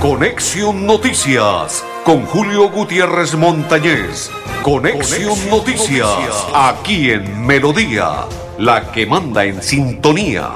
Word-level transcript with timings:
Conexión 0.00 0.86
Noticias 0.86 1.84
con 2.04 2.24
Julio 2.24 2.70
Gutiérrez 2.70 3.34
Montañez. 3.34 4.30
Conexión, 4.62 5.36
Noticias, 5.50 6.46
aquí 6.54 7.10
en 7.10 7.46
Melodía, 7.46 8.24
la 8.56 8.90
que 8.92 9.04
manda 9.04 9.44
en 9.44 9.62
sintonía. 9.62 10.54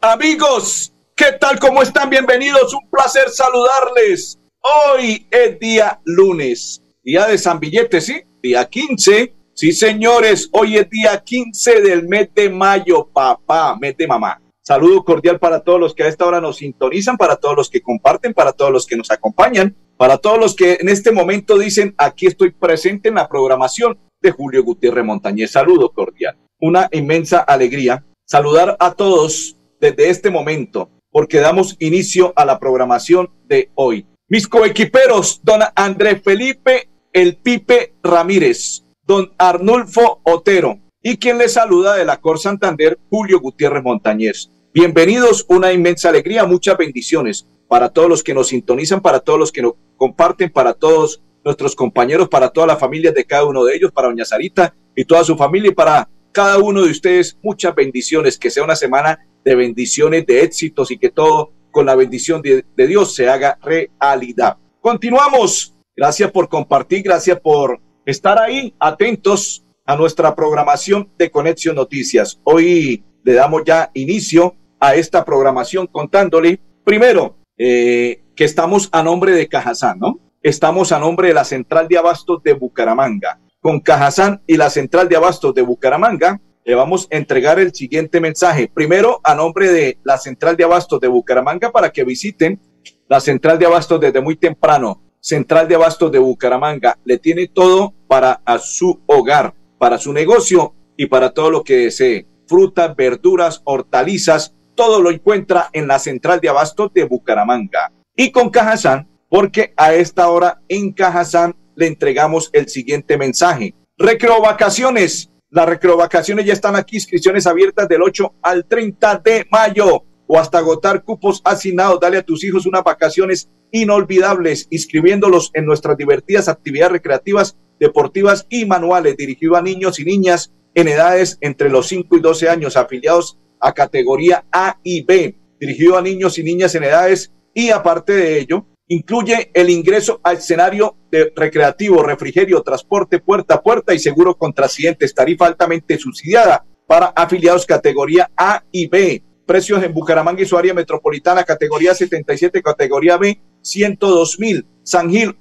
Amigos, 0.00 0.92
¿qué 1.16 1.32
tal? 1.40 1.58
¿Cómo 1.58 1.82
están? 1.82 2.08
Bienvenidos. 2.08 2.72
Un 2.72 2.88
placer 2.88 3.30
saludarles. 3.30 4.38
Hoy 4.60 5.26
es 5.28 5.58
día 5.58 6.00
lunes, 6.04 6.80
día 7.02 7.26
de 7.26 7.36
San 7.36 7.58
Billete, 7.58 8.00
¿sí? 8.00 8.22
Día 8.40 8.64
15. 8.64 9.34
Sí, 9.54 9.72
señores, 9.72 10.48
hoy 10.52 10.76
es 10.76 10.88
día 10.88 11.20
15 11.20 11.80
del 11.80 12.06
mes 12.06 12.28
de 12.32 12.48
mayo, 12.48 13.08
papá, 13.12 13.76
mes 13.76 13.96
de 13.96 14.06
mamá. 14.06 14.38
Saludo 14.64 15.04
cordial 15.04 15.40
para 15.40 15.60
todos 15.60 15.80
los 15.80 15.92
que 15.92 16.04
a 16.04 16.08
esta 16.08 16.24
hora 16.24 16.40
nos 16.40 16.58
sintonizan, 16.58 17.16
para 17.16 17.34
todos 17.34 17.56
los 17.56 17.68
que 17.68 17.80
comparten, 17.80 18.32
para 18.32 18.52
todos 18.52 18.70
los 18.70 18.86
que 18.86 18.96
nos 18.96 19.10
acompañan, 19.10 19.76
para 19.96 20.18
todos 20.18 20.38
los 20.38 20.54
que 20.54 20.78
en 20.80 20.88
este 20.88 21.10
momento 21.10 21.58
dicen, 21.58 21.94
aquí 21.98 22.26
estoy 22.26 22.52
presente 22.52 23.08
en 23.08 23.16
la 23.16 23.28
programación 23.28 23.98
de 24.20 24.30
Julio 24.30 24.62
Gutiérrez 24.62 25.04
Montañez. 25.04 25.50
Saludo 25.50 25.90
cordial. 25.90 26.38
Una 26.60 26.88
inmensa 26.92 27.40
alegría 27.40 28.04
saludar 28.24 28.76
a 28.78 28.94
todos 28.94 29.56
desde 29.80 30.10
este 30.10 30.30
momento, 30.30 30.90
porque 31.10 31.40
damos 31.40 31.76
inicio 31.80 32.32
a 32.36 32.44
la 32.44 32.60
programación 32.60 33.30
de 33.46 33.70
hoy. 33.74 34.06
Mis 34.28 34.46
coequiperos, 34.46 35.40
don 35.42 35.60
André 35.74 36.20
Felipe 36.20 36.88
El 37.12 37.36
Pipe 37.36 37.94
Ramírez, 38.02 38.84
don 39.04 39.32
Arnulfo 39.36 40.20
Otero, 40.22 40.78
y 41.02 41.16
quien 41.16 41.38
les 41.38 41.54
saluda 41.54 41.96
de 41.96 42.04
la 42.04 42.20
Cor 42.20 42.38
Santander, 42.38 42.98
Julio 43.10 43.40
Gutiérrez 43.40 43.82
Montañez. 43.82 44.50
Bienvenidos, 44.72 45.44
una 45.48 45.72
inmensa 45.72 46.10
alegría, 46.10 46.46
muchas 46.46 46.76
bendiciones 46.78 47.48
para 47.68 47.88
todos 47.88 48.08
los 48.08 48.22
que 48.22 48.34
nos 48.34 48.48
sintonizan, 48.48 49.00
para 49.00 49.18
todos 49.18 49.38
los 49.38 49.50
que 49.50 49.62
nos 49.62 49.72
comparten, 49.96 50.50
para 50.50 50.74
todos 50.74 51.20
nuestros 51.44 51.74
compañeros, 51.74 52.28
para 52.28 52.50
todas 52.50 52.68
las 52.68 52.78
familias 52.78 53.14
de 53.14 53.24
cada 53.24 53.44
uno 53.44 53.64
de 53.64 53.74
ellos, 53.74 53.90
para 53.90 54.08
doña 54.08 54.24
Sarita 54.24 54.74
y 54.94 55.04
toda 55.04 55.24
su 55.24 55.36
familia 55.36 55.72
y 55.72 55.74
para 55.74 56.08
cada 56.30 56.58
uno 56.58 56.82
de 56.82 56.90
ustedes, 56.92 57.36
muchas 57.42 57.74
bendiciones, 57.74 58.38
que 58.38 58.50
sea 58.50 58.62
una 58.62 58.76
semana 58.76 59.18
de 59.44 59.56
bendiciones, 59.56 60.24
de 60.24 60.42
éxitos 60.42 60.92
y 60.92 60.98
que 60.98 61.10
todo 61.10 61.50
con 61.72 61.84
la 61.84 61.96
bendición 61.96 62.40
de, 62.42 62.64
de 62.76 62.86
Dios 62.86 63.14
se 63.14 63.28
haga 63.28 63.58
realidad. 63.60 64.56
Continuamos. 64.80 65.74
Gracias 65.96 66.30
por 66.30 66.48
compartir, 66.48 67.02
gracias 67.02 67.40
por 67.40 67.80
estar 68.06 68.38
ahí 68.38 68.74
atentos 68.78 69.64
a 69.84 69.96
nuestra 69.96 70.34
programación 70.34 71.10
de 71.18 71.30
Conexión 71.30 71.76
Noticias. 71.76 72.40
Hoy 72.44 73.04
le 73.24 73.34
damos 73.34 73.62
ya 73.64 73.90
inicio 73.94 74.54
a 74.80 74.94
esta 74.94 75.24
programación 75.24 75.86
contándole, 75.86 76.60
primero, 76.84 77.36
eh, 77.58 78.22
que 78.34 78.44
estamos 78.44 78.88
a 78.92 79.02
nombre 79.02 79.32
de 79.32 79.48
Cajazán, 79.48 79.98
¿no? 79.98 80.18
Estamos 80.42 80.92
a 80.92 80.98
nombre 80.98 81.28
de 81.28 81.34
la 81.34 81.44
Central 81.44 81.88
de 81.88 81.98
Abastos 81.98 82.42
de 82.42 82.52
Bucaramanga. 82.54 83.38
Con 83.60 83.80
Cajazán 83.80 84.42
y 84.46 84.56
la 84.56 84.70
Central 84.70 85.08
de 85.08 85.16
Abastos 85.16 85.54
de 85.54 85.62
Bucaramanga, 85.62 86.40
le 86.64 86.74
vamos 86.74 87.08
a 87.10 87.16
entregar 87.16 87.58
el 87.58 87.72
siguiente 87.74 88.20
mensaje. 88.20 88.70
Primero, 88.72 89.20
a 89.22 89.34
nombre 89.34 89.70
de 89.70 89.98
la 90.04 90.18
Central 90.18 90.56
de 90.56 90.64
Abastos 90.64 91.00
de 91.00 91.08
Bucaramanga, 91.08 91.70
para 91.70 91.90
que 91.90 92.04
visiten 92.04 92.60
la 93.08 93.20
Central 93.20 93.58
de 93.58 93.66
Abastos 93.66 94.00
desde 94.00 94.20
muy 94.20 94.36
temprano. 94.36 95.00
Central 95.20 95.68
de 95.68 95.76
Abastos 95.76 96.10
de 96.10 96.18
Bucaramanga 96.18 96.98
le 97.04 97.18
tiene 97.18 97.46
todo 97.46 97.94
para 98.08 98.40
a 98.44 98.58
su 98.58 99.00
hogar 99.06 99.54
para 99.82 99.98
su 99.98 100.12
negocio 100.12 100.76
y 100.96 101.06
para 101.06 101.30
todo 101.30 101.50
lo 101.50 101.64
que 101.64 101.76
desee. 101.78 102.28
Frutas, 102.46 102.94
verduras, 102.94 103.62
hortalizas, 103.64 104.54
todo 104.76 105.02
lo 105.02 105.10
encuentra 105.10 105.70
en 105.72 105.88
la 105.88 105.98
central 105.98 106.40
de 106.40 106.50
abasto 106.50 106.88
de 106.94 107.02
Bucaramanga. 107.02 107.90
Y 108.14 108.30
con 108.30 108.50
Cajazán, 108.50 109.08
porque 109.28 109.74
a 109.76 109.92
esta 109.92 110.28
hora 110.28 110.60
en 110.68 110.92
Cajazán 110.92 111.56
le 111.74 111.88
entregamos 111.88 112.48
el 112.52 112.68
siguiente 112.68 113.18
mensaje. 113.18 113.74
Recreo 113.98 114.40
vacaciones. 114.40 115.32
Las 115.50 115.66
recreo 115.66 115.96
vacaciones 115.96 116.46
ya 116.46 116.52
están 116.52 116.76
aquí, 116.76 116.94
inscripciones 116.94 117.48
abiertas 117.48 117.88
del 117.88 118.02
8 118.02 118.34
al 118.40 118.64
30 118.66 119.16
de 119.16 119.48
mayo 119.50 120.04
o 120.28 120.38
hasta 120.38 120.58
agotar 120.58 121.02
cupos 121.02 121.42
asignados. 121.44 121.98
Dale 121.98 122.18
a 122.18 122.22
tus 122.22 122.44
hijos 122.44 122.66
unas 122.66 122.84
vacaciones 122.84 123.50
inolvidables, 123.72 124.68
inscribiéndolos 124.70 125.50
en 125.54 125.66
nuestras 125.66 125.96
divertidas 125.96 126.48
actividades 126.48 126.92
recreativas 126.92 127.56
deportivas 127.82 128.46
y 128.48 128.64
manuales 128.64 129.16
dirigido 129.16 129.56
a 129.56 129.62
niños 129.62 129.98
y 129.98 130.04
niñas 130.04 130.52
en 130.74 130.86
edades 130.86 131.36
entre 131.40 131.68
los 131.68 131.88
5 131.88 132.16
y 132.16 132.20
12 132.20 132.48
años 132.48 132.76
afiliados 132.76 133.38
a 133.58 133.72
categoría 133.74 134.44
A 134.52 134.78
y 134.84 135.02
B, 135.02 135.34
dirigido 135.58 135.98
a 135.98 136.02
niños 136.02 136.38
y 136.38 136.44
niñas 136.44 136.76
en 136.76 136.84
edades 136.84 137.32
y 137.52 137.70
aparte 137.70 138.12
de 138.12 138.38
ello, 138.38 138.66
incluye 138.86 139.50
el 139.52 139.68
ingreso 139.68 140.20
al 140.22 140.36
escenario 140.36 140.96
de 141.10 141.32
recreativo, 141.34 142.04
refrigerio, 142.04 142.62
transporte 142.62 143.18
puerta 143.18 143.54
a 143.54 143.62
puerta 143.62 143.92
y 143.92 143.98
seguro 143.98 144.36
contra 144.36 144.66
accidentes, 144.66 145.12
tarifa 145.12 145.46
altamente 145.46 145.98
subsidiada 145.98 146.64
para 146.86 147.06
afiliados 147.06 147.66
categoría 147.66 148.30
A 148.36 148.62
y 148.70 148.86
B. 148.86 149.24
Precios 149.46 149.82
en 149.82 149.92
Bucaramanga 149.92 150.42
y 150.42 150.46
su 150.46 150.56
área 150.56 150.74
metropolitana, 150.74 151.44
categoría 151.44 151.94
77, 151.94 152.62
categoría 152.62 153.16
B, 153.16 153.40
102 153.60 154.38
mil. 154.38 154.66
San 154.84 155.10
Gil, 155.10 155.36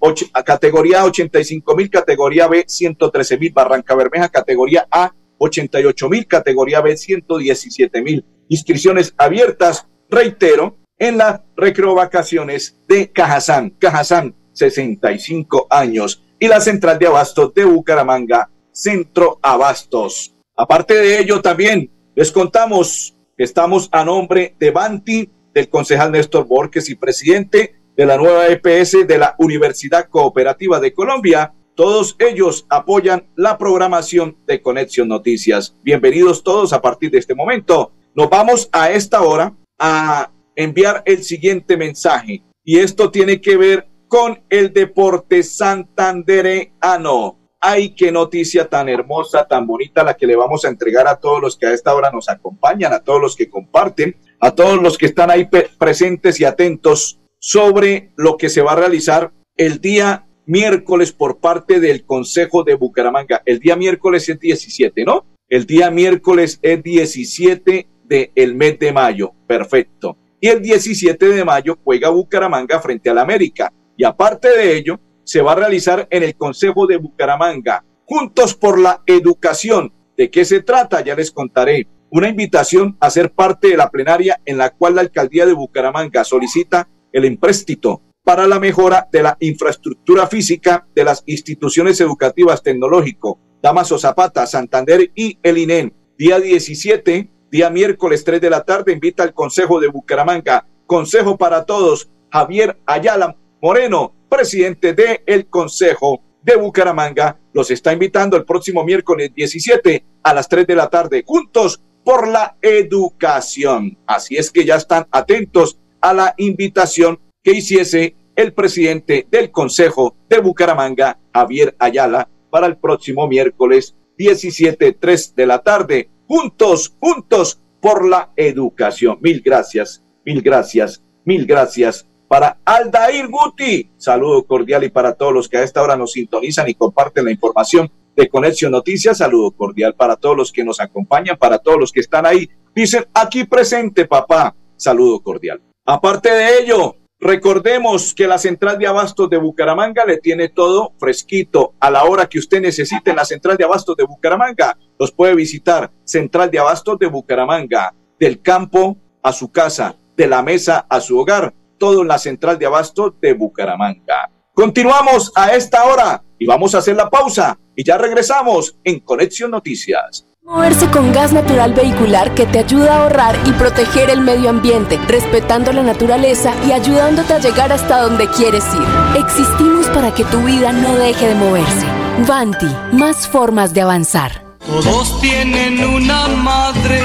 categoría 0.45 1.03
85 1.05 1.75
mil, 1.75 1.89
categoría 1.89 2.47
B, 2.47 2.63
113 2.67 3.37
mil. 3.37 3.51
Barranca 3.53 3.95
Bermeja, 3.95 4.29
categoría 4.29 4.87
A, 4.91 5.13
88 5.37 6.09
mil, 6.09 6.27
categoría 6.27 6.81
B, 6.81 6.95
117 6.95 8.01
mil. 8.01 8.25
Inscripciones 8.47 9.13
abiertas, 9.17 9.87
reitero, 10.09 10.77
en 10.99 11.17
las 11.17 11.41
recreovacaciones 11.55 12.79
de 12.87 13.11
Cajazán. 13.11 13.71
Cajazán, 13.71 14.35
65 14.53 15.67
años. 15.69 16.23
Y 16.39 16.47
la 16.47 16.61
central 16.61 16.99
de 16.99 17.07
abastos 17.07 17.53
de 17.53 17.65
Bucaramanga, 17.65 18.49
Centro 18.71 19.39
Abastos. 19.41 20.35
Aparte 20.55 20.93
de 20.95 21.19
ello, 21.19 21.41
también 21.41 21.89
les 22.15 22.31
contamos 22.31 23.15
estamos 23.43 23.89
a 23.91 24.05
nombre 24.05 24.55
de 24.59 24.71
Banti, 24.71 25.29
del 25.53 25.67
concejal 25.67 26.11
Néstor 26.11 26.45
Borges 26.45 26.89
y 26.89 26.95
presidente 26.95 27.75
de 27.97 28.05
la 28.05 28.17
nueva 28.17 28.47
EPS 28.47 29.07
de 29.07 29.17
la 29.17 29.35
Universidad 29.39 30.09
Cooperativa 30.09 30.79
de 30.79 30.93
Colombia. 30.93 31.51
Todos 31.73 32.15
ellos 32.19 32.67
apoyan 32.69 33.25
la 33.35 33.57
programación 33.57 34.37
de 34.45 34.61
Conexión 34.61 35.07
Noticias. 35.07 35.75
Bienvenidos 35.81 36.43
todos 36.43 36.71
a 36.71 36.83
partir 36.83 37.09
de 37.09 37.17
este 37.17 37.33
momento. 37.33 37.93
Nos 38.13 38.29
vamos 38.29 38.69
a 38.71 38.91
esta 38.91 39.21
hora 39.21 39.55
a 39.79 40.29
enviar 40.55 41.01
el 41.05 41.23
siguiente 41.23 41.77
mensaje 41.77 42.43
y 42.63 42.77
esto 42.77 43.09
tiene 43.09 43.41
que 43.41 43.57
ver 43.57 43.87
con 44.07 44.39
el 44.49 44.71
deporte 44.71 45.41
santandereano. 45.41 47.40
Ay, 47.63 47.93
qué 47.93 48.11
noticia 48.11 48.67
tan 48.67 48.89
hermosa, 48.89 49.47
tan 49.47 49.67
bonita 49.67 50.03
la 50.03 50.15
que 50.15 50.25
le 50.25 50.35
vamos 50.35 50.65
a 50.65 50.67
entregar 50.67 51.07
a 51.07 51.17
todos 51.17 51.39
los 51.39 51.55
que 51.55 51.67
a 51.67 51.73
esta 51.73 51.93
hora 51.93 52.09
nos 52.09 52.27
acompañan, 52.27 52.91
a 52.91 53.03
todos 53.03 53.21
los 53.21 53.35
que 53.35 53.51
comparten, 53.51 54.15
a 54.39 54.55
todos 54.55 54.81
los 54.81 54.97
que 54.97 55.05
están 55.05 55.29
ahí 55.29 55.47
presentes 55.77 56.39
y 56.39 56.45
atentos 56.45 57.19
sobre 57.37 58.13
lo 58.17 58.35
que 58.35 58.49
se 58.49 58.63
va 58.63 58.71
a 58.71 58.77
realizar 58.77 59.31
el 59.57 59.79
día 59.79 60.25
miércoles 60.47 61.11
por 61.11 61.39
parte 61.39 61.79
del 61.79 62.03
Consejo 62.03 62.63
de 62.63 62.73
Bucaramanga. 62.73 63.43
El 63.45 63.59
día 63.59 63.75
miércoles 63.75 64.27
es 64.27 64.39
17, 64.39 65.05
¿no? 65.05 65.27
El 65.47 65.67
día 65.67 65.91
miércoles 65.91 66.57
es 66.63 66.81
17 66.81 67.87
del 68.05 68.55
mes 68.55 68.79
de 68.79 68.91
mayo. 68.91 69.33
Perfecto. 69.45 70.17
Y 70.39 70.47
el 70.47 70.63
17 70.63 71.27
de 71.27 71.45
mayo 71.45 71.77
juega 71.83 72.09
Bucaramanga 72.09 72.79
frente 72.79 73.11
al 73.11 73.19
América. 73.19 73.71
Y 73.95 74.03
aparte 74.03 74.49
de 74.49 74.77
ello, 74.77 74.99
se 75.23 75.41
va 75.41 75.53
a 75.53 75.55
realizar 75.55 76.07
en 76.09 76.23
el 76.23 76.35
Consejo 76.35 76.87
de 76.87 76.97
Bucaramanga, 76.97 77.83
Juntos 78.05 78.55
por 78.55 78.79
la 78.79 79.01
Educación. 79.05 79.93
¿De 80.17 80.29
qué 80.29 80.43
se 80.45 80.61
trata? 80.61 81.01
Ya 81.01 81.15
les 81.15 81.31
contaré. 81.31 81.87
Una 82.09 82.27
invitación 82.27 82.97
a 82.99 83.09
ser 83.09 83.31
parte 83.31 83.69
de 83.69 83.77
la 83.77 83.89
plenaria 83.89 84.41
en 84.45 84.57
la 84.57 84.71
cual 84.71 84.95
la 84.95 85.01
alcaldía 85.01 85.45
de 85.45 85.53
Bucaramanga 85.53 86.25
solicita 86.25 86.89
el 87.13 87.23
empréstito 87.25 88.01
para 88.23 88.47
la 88.47 88.59
mejora 88.59 89.07
de 89.11 89.23
la 89.23 89.37
infraestructura 89.39 90.27
física 90.27 90.85
de 90.93 91.03
las 91.05 91.23
instituciones 91.25 91.99
educativas 92.01 92.61
tecnológico, 92.61 93.39
Damaso 93.61 93.97
Zapata, 93.97 94.45
Santander 94.45 95.11
y 95.15 95.39
el 95.41 95.57
INEN. 95.57 95.93
Día 96.17 96.39
17, 96.39 97.31
día 97.49 97.69
miércoles 97.69 98.23
3 98.23 98.41
de 98.41 98.49
la 98.49 98.63
tarde, 98.63 98.91
invita 98.91 99.23
al 99.23 99.33
Consejo 99.33 99.79
de 99.79 99.87
Bucaramanga. 99.87 100.67
Consejo 100.85 101.37
para 101.37 101.65
todos, 101.65 102.11
Javier 102.31 102.79
Ayala 102.85 103.37
Moreno, 103.61 104.13
presidente 104.27 104.93
del 104.93 105.21
el 105.25 105.47
Consejo 105.47 106.23
de 106.41 106.55
Bucaramanga, 106.55 107.37
los 107.53 107.69
está 107.69 107.93
invitando 107.93 108.35
el 108.35 108.43
próximo 108.43 108.83
miércoles 108.83 109.31
17 109.35 110.03
a 110.23 110.33
las 110.33 110.49
3 110.49 110.65
de 110.65 110.75
la 110.75 110.89
tarde, 110.89 111.23
juntos 111.25 111.79
por 112.03 112.27
la 112.27 112.57
educación. 112.59 113.99
Así 114.07 114.35
es 114.35 114.49
que 114.49 114.65
ya 114.65 114.77
están 114.77 115.05
atentos 115.11 115.77
a 116.01 116.11
la 116.13 116.33
invitación 116.37 117.19
que 117.43 117.51
hiciese 117.51 118.15
el 118.35 118.53
presidente 118.53 119.27
del 119.29 119.51
Consejo 119.51 120.15
de 120.27 120.39
Bucaramanga, 120.39 121.19
Javier 121.31 121.75
Ayala, 121.77 122.27
para 122.49 122.65
el 122.65 122.77
próximo 122.77 123.27
miércoles 123.27 123.95
17, 124.17 124.93
3 124.93 125.35
de 125.35 125.45
la 125.45 125.59
tarde. 125.59 126.09
Juntos, 126.27 126.95
juntos 126.99 127.61
por 127.79 128.07
la 128.07 128.31
educación. 128.35 129.19
Mil 129.21 129.41
gracias, 129.41 130.03
mil 130.25 130.41
gracias, 130.41 131.03
mil 131.25 131.45
gracias. 131.45 132.07
Para 132.31 132.59
Aldair 132.63 133.27
Guti, 133.27 133.91
saludo 133.97 134.45
cordial 134.45 134.85
y 134.85 134.89
para 134.89 135.15
todos 135.15 135.33
los 135.33 135.49
que 135.49 135.57
a 135.57 135.63
esta 135.63 135.81
hora 135.81 135.97
nos 135.97 136.13
sintonizan 136.13 136.69
y 136.69 136.75
comparten 136.75 137.25
la 137.25 137.31
información 137.31 137.91
de 138.15 138.29
Conexión 138.29 138.71
Noticias, 138.71 139.17
saludo 139.17 139.51
cordial 139.51 139.95
para 139.95 140.15
todos 140.15 140.37
los 140.37 140.49
que 140.49 140.63
nos 140.63 140.79
acompañan, 140.79 141.35
para 141.35 141.57
todos 141.57 141.77
los 141.77 141.91
que 141.91 141.99
están 141.99 142.25
ahí. 142.25 142.49
Dicen, 142.73 143.05
aquí 143.13 143.43
presente, 143.43 144.05
papá, 144.05 144.55
saludo 144.77 145.21
cordial. 145.21 145.61
Aparte 145.85 146.31
de 146.31 146.59
ello, 146.59 146.95
Recordemos 147.19 148.15
que 148.15 148.25
la 148.27 148.39
central 148.39 148.79
de 148.79 148.87
abastos 148.87 149.29
de 149.29 149.37
Bucaramanga 149.37 150.05
le 150.05 150.17
tiene 150.17 150.49
todo 150.49 150.93
fresquito 150.97 151.75
a 151.79 151.91
la 151.91 152.05
hora 152.05 152.27
que 152.27 152.39
usted 152.39 152.59
necesite 152.61 153.11
en 153.11 153.17
la 153.17 153.25
central 153.25 153.57
de 153.57 153.63
abastos 153.63 153.95
de 153.95 154.05
Bucaramanga. 154.05 154.75
Los 154.97 155.11
puede 155.11 155.35
visitar. 155.35 155.91
Central 156.03 156.49
de 156.49 156.57
abastos 156.57 156.97
de 156.97 157.05
Bucaramanga. 157.05 157.93
Del 158.19 158.41
campo 158.41 158.97
a 159.21 159.31
su 159.33 159.51
casa, 159.51 159.97
de 160.17 160.27
la 160.27 160.41
mesa 160.41 160.87
a 160.89 160.99
su 160.99 161.19
hogar. 161.19 161.53
Todo 161.81 162.03
en 162.03 162.07
la 162.09 162.19
central 162.19 162.59
de 162.59 162.67
abastos 162.67 163.13
de 163.19 163.33
Bucaramanga. 163.33 164.29
Continuamos 164.53 165.31
a 165.35 165.53
esta 165.55 165.85
hora 165.85 166.23
y 166.37 166.45
vamos 166.45 166.75
a 166.75 166.77
hacer 166.77 166.95
la 166.95 167.09
pausa 167.09 167.57
y 167.75 167.83
ya 167.83 167.97
regresamos 167.97 168.77
en 168.83 168.99
Conexión 168.99 169.49
Noticias. 169.49 170.27
Moverse 170.43 170.85
con 170.91 171.11
gas 171.11 171.33
natural 171.33 171.73
vehicular 171.73 172.35
que 172.35 172.45
te 172.45 172.59
ayuda 172.59 172.93
a 172.93 173.03
ahorrar 173.03 173.35
y 173.47 173.51
proteger 173.53 174.11
el 174.11 174.21
medio 174.21 174.51
ambiente, 174.51 174.99
respetando 175.07 175.73
la 175.73 175.81
naturaleza 175.81 176.53
y 176.67 176.71
ayudándote 176.71 177.33
a 177.33 177.39
llegar 177.39 177.71
hasta 177.71 178.01
donde 178.01 178.27
quieres 178.27 178.63
ir. 178.75 179.19
Existimos 179.19 179.87
para 179.87 180.13
que 180.13 180.23
tu 180.25 180.37
vida 180.43 180.71
no 180.71 180.95
deje 180.97 181.29
de 181.29 181.35
moverse. 181.35 181.87
Vanti, 182.27 182.69
más 182.91 183.27
formas 183.27 183.73
de 183.73 183.81
avanzar. 183.81 184.43
Todos 184.67 185.19
tienen 185.19 185.83
una 185.83 186.27
madre, 186.27 187.01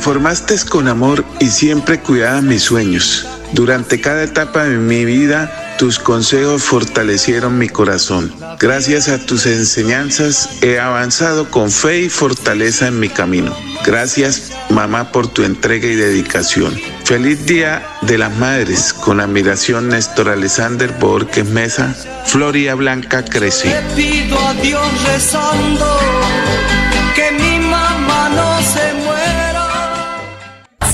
Formaste 0.00 0.56
con 0.70 0.88
amor 0.88 1.24
y 1.40 1.48
siempre 1.48 2.00
cuidaba 2.00 2.40
mis 2.40 2.62
sueños. 2.62 3.26
Durante 3.52 4.00
cada 4.00 4.22
etapa 4.22 4.64
de 4.64 4.76
mi 4.76 5.04
vida, 5.04 5.76
tus 5.78 5.98
consejos 5.98 6.62
fortalecieron 6.62 7.58
mi 7.58 7.68
corazón. 7.68 8.32
Gracias 8.58 9.08
a 9.08 9.18
tus 9.18 9.46
enseñanzas 9.46 10.50
he 10.62 10.78
avanzado 10.78 11.50
con 11.50 11.70
fe 11.70 12.00
y 12.02 12.08
fortaleza 12.08 12.88
en 12.88 13.00
mi 13.00 13.08
camino. 13.08 13.54
Gracias, 13.84 14.52
mamá, 14.70 15.12
por 15.12 15.28
tu 15.28 15.44
entrega 15.44 15.86
y 15.86 15.94
dedicación. 15.94 16.74
Feliz 17.04 17.46
Día 17.46 17.86
de 18.02 18.18
las 18.18 18.34
Madres. 18.36 18.92
Con 18.92 19.20
admiración, 19.20 19.88
Néstor 19.88 20.28
Alexander 20.28 20.90
Borges 20.98 21.46
Mesa. 21.46 21.94
Floria 22.26 22.74
Blanca 22.74 23.24
crece. 23.24 23.74
pido 23.96 24.38
a 24.46 24.54
Dios 24.54 25.04
rezando 25.04 25.98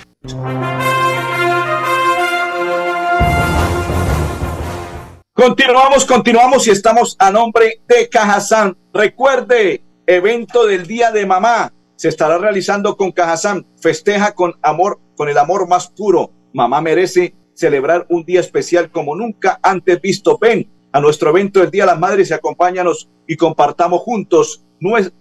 Continuamos, 5.35 6.06
continuamos 6.06 6.67
y 6.67 6.70
estamos 6.70 7.14
a 7.19 7.31
nombre 7.31 7.82
de 7.87 8.09
Cajazán. 8.09 8.75
Recuerde, 8.94 9.85
evento 10.06 10.67
del 10.67 10.87
Día 10.87 11.11
de 11.11 11.26
Mamá 11.26 11.70
se 11.96 12.08
estará 12.08 12.38
realizando 12.38 12.96
con 12.96 13.12
Cajazán. 13.12 13.66
Festeja 13.80 14.34
con 14.34 14.54
amor, 14.62 15.00
con 15.16 15.28
el 15.28 15.38
amor 15.38 15.68
más 15.68 15.88
puro. 15.88 16.32
Mamá 16.52 16.80
merece 16.80 17.34
celebrar 17.54 18.06
un 18.08 18.24
día 18.24 18.40
especial 18.40 18.90
como 18.90 19.14
nunca 19.14 19.58
antes 19.62 20.00
visto. 20.00 20.38
Ven 20.38 20.70
a 20.92 21.00
nuestro 21.00 21.30
evento 21.30 21.60
del 21.60 21.70
Día 21.70 21.84
de 21.84 21.92
las 21.92 21.98
Madres 21.98 22.30
y 22.30 22.34
acompáñanos 22.34 23.08
y 23.26 23.36
compartamos 23.36 24.00
juntos 24.02 24.64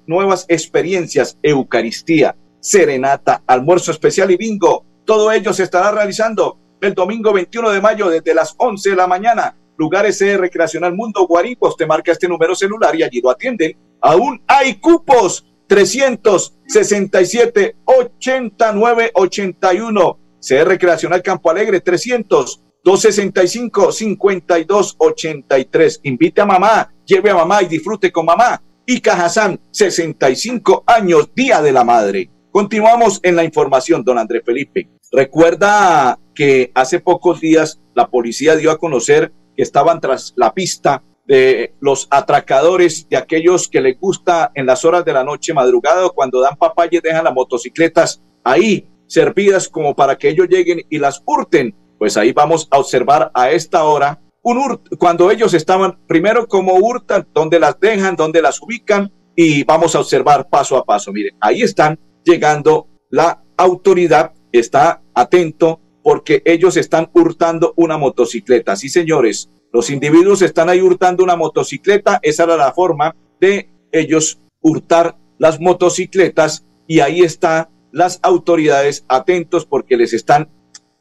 nuevas 0.07 0.45
experiencias, 0.49 1.37
Eucaristía, 1.43 2.35
serenata, 2.59 3.43
almuerzo 3.45 3.91
especial 3.91 4.31
y 4.31 4.37
bingo. 4.37 4.85
Todo 5.05 5.31
ello 5.31 5.53
se 5.53 5.63
estará 5.63 5.91
realizando 5.91 6.57
el 6.81 6.93
domingo 6.93 7.31
21 7.31 7.69
de 7.69 7.81
mayo 7.81 8.09
desde 8.09 8.33
las 8.33 8.55
11 8.57 8.89
de 8.89 8.95
la 8.95 9.07
mañana. 9.07 9.55
Lugares 9.77 10.19
de 10.19 10.37
Recreacional 10.37 10.95
Mundo 10.95 11.25
Guaripos. 11.27 11.77
Te 11.77 11.85
marca 11.85 12.11
este 12.11 12.27
número 12.27 12.55
celular 12.55 12.95
y 12.95 13.03
allí 13.03 13.21
lo 13.21 13.29
atienden. 13.29 13.77
Aún 14.01 14.41
hay 14.47 14.75
cupos 14.75 15.45
367 15.71 17.77
89 17.85 19.11
81. 19.13 20.19
CR 20.41 20.67
Recreacional 20.67 21.23
Campo 21.23 21.49
Alegre 21.49 21.79
300 21.79 22.61
265 22.83 23.93
52 23.93 24.95
83. 24.97 26.01
Invite 26.03 26.41
a 26.41 26.45
mamá, 26.45 26.93
lleve 27.05 27.29
a 27.29 27.35
mamá 27.35 27.63
y 27.63 27.67
disfrute 27.67 28.11
con 28.11 28.25
mamá. 28.25 28.61
Y 28.85 28.99
Cajazán, 28.99 29.61
65 29.71 30.83
años, 30.85 31.33
Día 31.33 31.61
de 31.61 31.71
la 31.71 31.85
Madre. 31.85 32.29
Continuamos 32.51 33.21
en 33.23 33.37
la 33.37 33.45
información, 33.45 34.03
don 34.03 34.17
Andrés 34.17 34.43
Felipe. 34.45 34.89
Recuerda 35.09 36.19
que 36.35 36.73
hace 36.75 36.99
pocos 36.99 37.39
días 37.39 37.79
la 37.93 38.09
policía 38.09 38.57
dio 38.57 38.71
a 38.71 38.77
conocer 38.77 39.31
que 39.55 39.63
estaban 39.63 40.01
tras 40.01 40.33
la 40.35 40.53
pista 40.53 41.01
de 41.25 41.75
los 41.79 42.07
atracadores, 42.09 43.07
de 43.09 43.17
aquellos 43.17 43.67
que 43.67 43.81
les 43.81 43.99
gusta 43.99 44.51
en 44.55 44.65
las 44.65 44.83
horas 44.85 45.05
de 45.05 45.13
la 45.13 45.23
noche 45.23 45.53
madrugada 45.53 46.09
cuando 46.09 46.41
dan 46.41 46.55
papaya 46.55 46.99
dejan 47.01 47.23
las 47.23 47.33
motocicletas 47.33 48.21
ahí 48.43 48.87
servidas 49.07 49.67
como 49.67 49.95
para 49.95 50.17
que 50.17 50.29
ellos 50.29 50.47
lleguen 50.49 50.81
y 50.89 50.97
las 50.97 51.21
hurten. 51.25 51.75
Pues 51.99 52.17
ahí 52.17 52.31
vamos 52.31 52.67
a 52.71 52.79
observar 52.79 53.29
a 53.33 53.51
esta 53.51 53.83
hora 53.83 54.19
un 54.41 54.81
cuando 54.97 55.29
ellos 55.29 55.53
estaban 55.53 55.99
primero 56.07 56.47
como 56.47 56.73
hurtan, 56.75 57.27
dónde 57.33 57.59
las 57.59 57.79
dejan, 57.79 58.15
dónde 58.15 58.41
las 58.41 58.61
ubican 58.61 59.11
y 59.35 59.63
vamos 59.63 59.95
a 59.95 59.99
observar 59.99 60.49
paso 60.49 60.77
a 60.77 60.85
paso. 60.85 61.11
Miren, 61.11 61.35
ahí 61.39 61.61
están 61.61 61.99
llegando 62.23 62.87
la 63.09 63.43
autoridad, 63.57 64.33
está 64.51 65.01
atento 65.13 65.79
porque 66.03 66.41
ellos 66.45 66.77
están 66.77 67.09
hurtando 67.13 67.73
una 67.75 67.97
motocicleta. 67.97 68.75
Sí, 68.75 68.89
señores, 68.89 69.49
los 69.71 69.89
individuos 69.89 70.41
están 70.41 70.69
ahí 70.69 70.81
hurtando 70.81 71.23
una 71.23 71.35
motocicleta, 71.35 72.19
esa 72.21 72.43
era 72.43 72.57
la 72.57 72.73
forma 72.73 73.15
de 73.39 73.69
ellos 73.91 74.39
hurtar 74.61 75.17
las 75.37 75.59
motocicletas 75.59 76.65
y 76.87 76.99
ahí 76.99 77.21
están 77.21 77.69
las 77.91 78.19
autoridades 78.21 79.05
atentos 79.07 79.65
porque 79.65 79.97
les 79.97 80.13
están 80.13 80.49